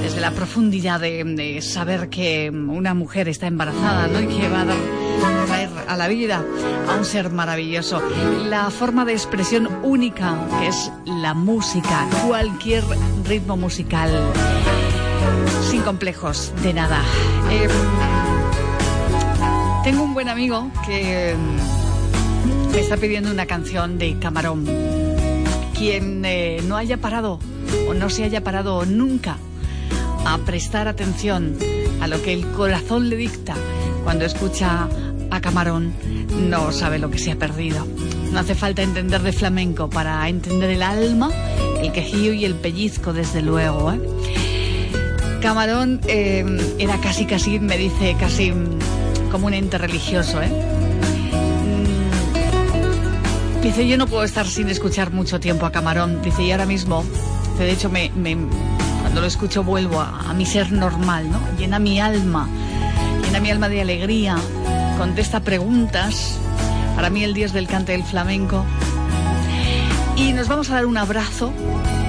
desde 0.00 0.22
la 0.22 0.30
profundidad 0.30 1.00
de, 1.00 1.60
saber 1.60 2.08
que 2.08 2.48
una 2.50 2.94
mujer 2.94 3.28
está 3.28 3.46
embarazada, 3.46 4.06
¿no? 4.06 4.22
Y 4.22 4.26
que 4.28 4.48
va 4.48 4.62
a 4.62 4.64
dar 4.64 5.68
a 5.86 5.96
la 5.98 6.08
vida 6.08 6.42
a 6.88 6.94
un 6.94 7.04
ser 7.04 7.28
maravilloso. 7.28 8.00
La 8.48 8.70
forma 8.70 9.04
de 9.04 9.12
expresión 9.12 9.68
única 9.82 10.38
que 10.60 10.68
es 10.68 10.90
la 11.04 11.34
música, 11.34 12.08
cualquier 12.26 12.84
ritmo 13.26 13.58
musical, 13.58 14.10
sin 15.70 15.82
complejos 15.82 16.54
de 16.62 16.72
nada. 16.72 17.02
Eh, 17.50 17.68
tengo 19.82 20.02
un 20.02 20.12
buen 20.12 20.28
amigo 20.28 20.70
que 20.84 21.34
mm, 21.34 22.72
me 22.72 22.80
está 22.80 22.96
pidiendo 22.96 23.30
una 23.30 23.46
canción 23.46 23.98
de 23.98 24.18
Camarón. 24.18 24.66
Quien 25.76 26.24
eh, 26.24 26.60
no 26.66 26.76
haya 26.76 26.98
parado 26.98 27.38
o 27.88 27.94
no 27.94 28.10
se 28.10 28.24
haya 28.24 28.44
parado 28.44 28.84
nunca 28.84 29.38
a 30.26 30.38
prestar 30.38 30.86
atención 30.86 31.56
a 32.00 32.08
lo 32.08 32.22
que 32.22 32.34
el 32.34 32.46
corazón 32.52 33.08
le 33.08 33.16
dicta 33.16 33.54
cuando 34.04 34.26
escucha 34.26 34.88
a 35.30 35.40
Camarón, 35.40 35.94
no 36.48 36.72
sabe 36.72 36.98
lo 36.98 37.10
que 37.10 37.18
se 37.18 37.32
ha 37.32 37.36
perdido. 37.36 37.86
No 38.32 38.40
hace 38.40 38.54
falta 38.54 38.82
entender 38.82 39.22
de 39.22 39.32
flamenco 39.32 39.88
para 39.88 40.28
entender 40.28 40.70
el 40.70 40.82
alma, 40.82 41.30
el 41.80 41.92
quejío 41.92 42.32
y 42.32 42.44
el 42.44 42.54
pellizco, 42.54 43.12
desde 43.12 43.40
luego. 43.40 43.92
¿eh? 43.92 44.00
Camarón 45.40 46.00
eh, 46.06 46.44
era 46.78 47.00
casi, 47.00 47.24
casi, 47.24 47.58
me 47.58 47.78
dice, 47.78 48.14
casi 48.18 48.52
como 49.30 49.46
un 49.46 49.54
ente 49.54 49.78
religioso, 49.78 50.42
¿eh? 50.42 50.50
Mm, 51.62 53.62
Dice, 53.62 53.86
yo 53.86 53.96
no 53.96 54.06
puedo 54.06 54.24
estar 54.24 54.46
sin 54.46 54.68
escuchar 54.68 55.12
mucho 55.12 55.38
tiempo 55.38 55.66
a 55.66 55.72
Camarón. 55.72 56.20
Dice, 56.22 56.42
y 56.42 56.50
ahora 56.50 56.66
mismo, 56.66 57.04
de 57.58 57.70
hecho, 57.70 57.90
me, 57.90 58.10
cuando 59.00 59.20
lo 59.20 59.26
escucho 59.26 59.62
vuelvo 59.62 60.00
a, 60.00 60.30
a 60.30 60.34
mi 60.34 60.46
ser 60.46 60.72
normal, 60.72 61.30
¿no? 61.30 61.38
Llena 61.58 61.78
mi 61.78 62.00
alma, 62.00 62.48
llena 63.24 63.40
mi 63.40 63.50
alma 63.50 63.68
de 63.68 63.82
alegría, 63.82 64.36
contesta 64.98 65.40
preguntas. 65.40 66.36
Para 66.96 67.10
mí 67.10 67.22
el 67.22 67.34
dios 67.34 67.52
del 67.52 67.66
cante 67.66 67.92
del 67.92 68.02
flamenco. 68.02 68.64
Y 70.16 70.32
nos 70.32 70.48
vamos 70.48 70.70
a 70.70 70.74
dar 70.74 70.86
un 70.86 70.96
abrazo 70.96 71.52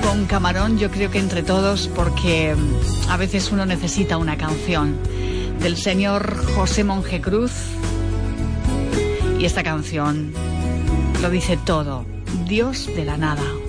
con 0.04 0.26
Camarón, 0.26 0.78
yo 0.78 0.90
creo 0.90 1.12
que 1.12 1.20
entre 1.20 1.44
todos, 1.44 1.90
porque 1.96 2.56
mm, 2.56 3.10
a 3.10 3.18
veces 3.18 3.52
uno 3.52 3.66
necesita 3.66 4.18
una 4.18 4.38
canción 4.38 4.98
del 5.62 5.78
señor 5.78 6.44
José 6.56 6.84
Monje 6.84 7.22
Cruz. 7.22 7.52
Y 9.40 9.46
esta 9.46 9.64
canción 9.64 10.34
lo 11.22 11.30
dice 11.30 11.58
todo. 11.66 12.06
Dios 12.48 12.88
de 12.88 13.06
la 13.06 13.18
nada. 13.18 13.61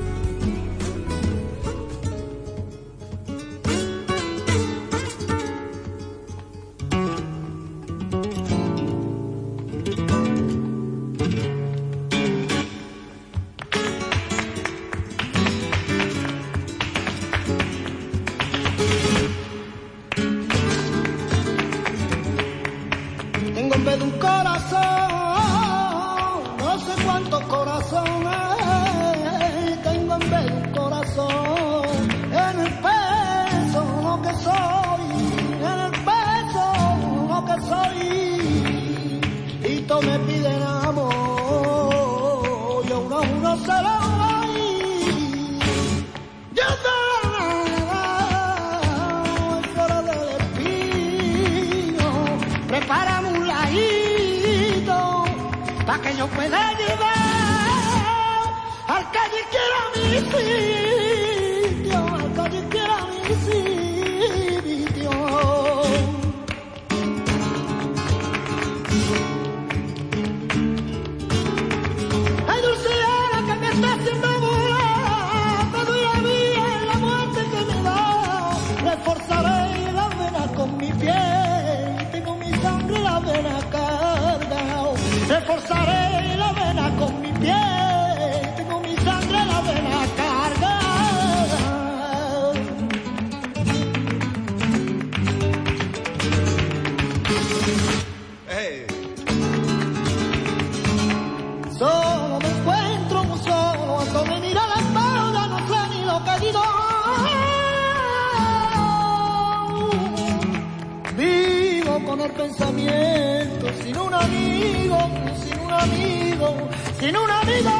Amigo, 117.02 117.10
sin 117.10 117.16
un 117.16 117.71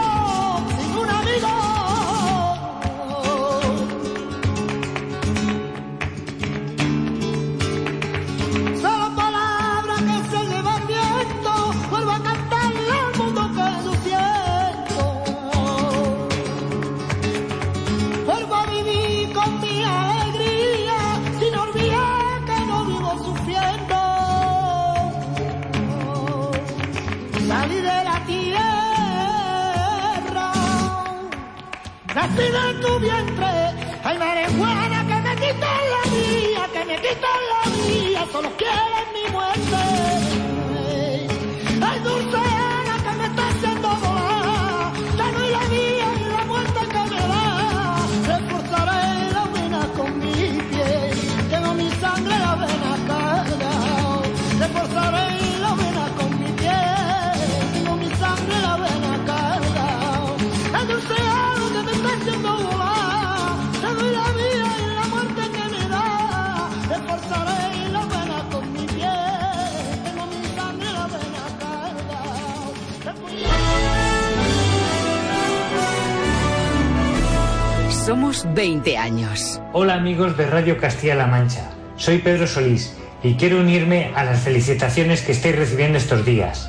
Somos 78.42 78.54
20 78.54 78.96
años. 78.98 79.60
Hola 79.72 79.94
amigos 79.94 80.36
de 80.36 80.46
Radio 80.46 80.76
Castilla-La 80.78 81.26
Mancha, 81.26 81.70
soy 81.96 82.18
Pedro 82.18 82.46
Solís 82.46 82.96
y 83.22 83.34
quiero 83.34 83.60
unirme 83.60 84.10
a 84.14 84.24
las 84.24 84.40
felicitaciones 84.40 85.22
que 85.22 85.32
estáis 85.32 85.56
recibiendo 85.56 85.98
estos 85.98 86.24
días. 86.24 86.68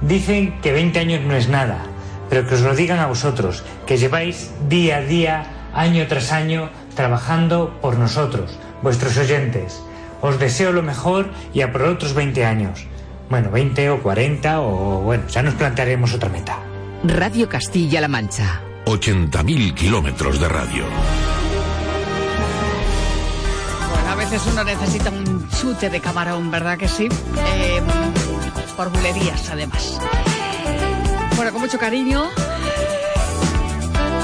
Dicen 0.00 0.60
que 0.60 0.72
20 0.72 0.98
años 0.98 1.20
no 1.22 1.34
es 1.34 1.48
nada, 1.48 1.84
pero 2.28 2.46
que 2.46 2.54
os 2.54 2.62
lo 2.62 2.74
digan 2.74 2.98
a 2.98 3.06
vosotros, 3.06 3.62
que 3.86 3.98
lleváis 3.98 4.50
día 4.68 4.96
a 4.96 5.00
día, 5.02 5.46
año 5.74 6.06
tras 6.08 6.32
año, 6.32 6.70
trabajando 6.94 7.78
por 7.80 7.98
nosotros, 7.98 8.58
vuestros 8.82 9.16
oyentes. 9.16 9.80
Os 10.22 10.38
deseo 10.38 10.72
lo 10.72 10.82
mejor 10.82 11.30
y 11.52 11.60
a 11.60 11.72
por 11.72 11.82
otros 11.82 12.14
20 12.14 12.44
años. 12.44 12.86
Bueno, 13.28 13.50
20 13.50 13.90
o 13.90 14.02
40 14.02 14.60
o 14.60 15.00
bueno, 15.02 15.26
ya 15.28 15.42
nos 15.42 15.54
plantearemos 15.54 16.14
otra 16.14 16.30
meta. 16.30 16.58
Radio 17.04 17.48
Castilla-La 17.48 18.08
Mancha. 18.08 18.62
80.000 18.84 19.74
kilómetros 19.74 20.40
de 20.40 20.48
radio. 20.48 20.84
Bueno, 23.90 24.10
a 24.10 24.14
veces 24.14 24.42
uno 24.50 24.64
necesita 24.64 25.10
un 25.10 25.48
chute 25.50 25.90
de 25.90 26.00
camarón, 26.00 26.50
¿verdad 26.50 26.78
que 26.78 26.88
sí? 26.88 27.08
Eh, 27.36 27.82
por 28.76 28.90
bulerías, 28.90 29.48
además. 29.50 29.98
Bueno, 31.36 31.52
con 31.52 31.60
mucho 31.60 31.78
cariño 31.78 32.28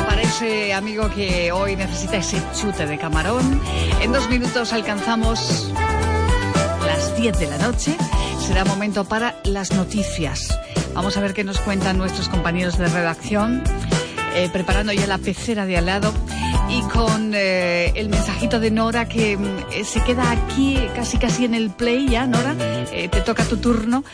para 0.07 0.23
ese 0.23 0.73
amigo 0.73 1.11
que 1.11 1.53
hoy 1.53 1.77
necesita 1.77 2.17
ese 2.17 2.43
chute 2.55 2.87
de 2.87 2.99
camarón. 2.99 3.61
En 4.01 4.13
dos 4.13 4.29
minutos 4.29 4.73
alcanzamos 4.73 5.73
las 6.85 7.17
10 7.17 7.39
de 7.39 7.47
la 7.47 7.59
noche. 7.59 7.97
Será 8.41 8.65
momento 8.65 9.05
para 9.05 9.37
las 9.45 9.73
noticias. 9.73 10.59
Vamos 10.95 11.17
a 11.17 11.21
ver 11.21 11.35
qué 11.35 11.45
nos 11.45 11.61
cuentan 11.61 11.99
nuestros 11.99 12.29
compañeros 12.29 12.77
de 12.79 12.89
redacción, 12.89 13.63
eh, 14.39 14.49
preparando 14.53 14.93
ya 14.93 15.07
la 15.07 15.19
pecera 15.19 15.67
de 15.67 15.77
al 15.77 15.87
lado 15.87 16.13
y 16.69 16.83
con 16.83 17.33
eh, 17.35 17.93
el 17.95 18.09
mensajito 18.09 18.61
de 18.61 18.71
Nora 18.71 19.09
que 19.09 19.37
mm, 19.37 19.59
eh, 19.73 19.85
se 19.85 20.01
queda 20.03 20.31
aquí 20.31 20.79
casi 20.95 21.19
casi 21.19 21.45
en 21.45 21.55
el 21.55 21.71
play 21.71 22.09
ya, 22.09 22.27
Nora. 22.27 22.55
Eh, 22.93 23.09
te 23.09 23.21
toca 23.21 23.45
tu 23.45 23.57
turno 23.57 24.05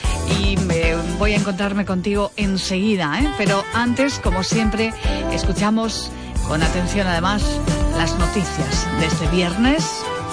y 0.40 0.56
me 0.58 0.94
voy 1.18 1.32
a 1.32 1.36
encontrarme 1.36 1.84
contigo 1.84 2.32
enseguida. 2.36 3.20
Pero 3.36 3.64
antes, 3.74 4.18
como 4.18 4.42
siempre, 4.42 4.92
escuchamos 5.32 6.10
con 6.48 6.62
atención 6.62 7.06
además 7.06 7.42
las 7.96 8.16
noticias 8.18 8.86
de 9.00 9.06
este 9.06 9.26
viernes 9.28 9.84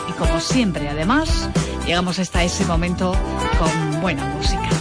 y 0.10 0.14
como 0.14 0.40
siempre 0.40 0.90
además 0.90 1.50
llegamos 1.86 2.20
hasta 2.20 2.44
ese 2.44 2.66
momento 2.66 3.14
con 3.60 4.02
buena 4.02 4.26
música. 4.26 4.81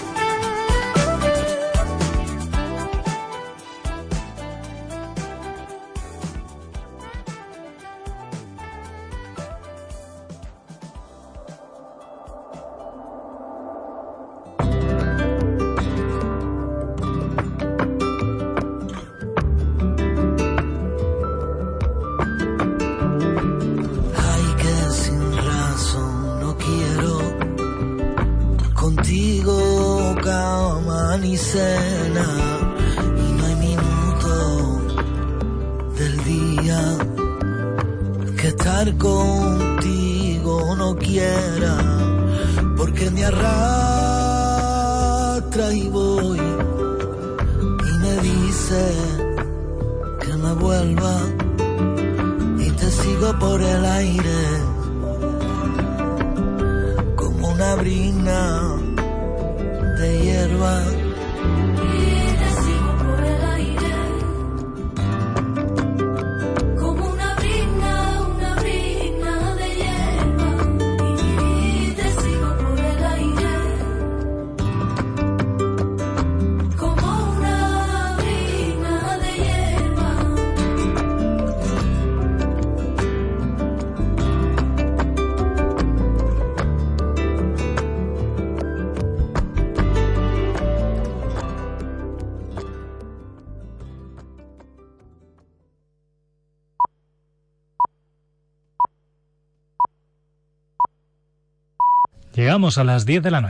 Llegamos 102.60 102.76
a 102.76 102.84
las 102.84 103.06
10 103.06 103.22
de 103.22 103.30
la 103.30 103.40
noche. 103.40 103.48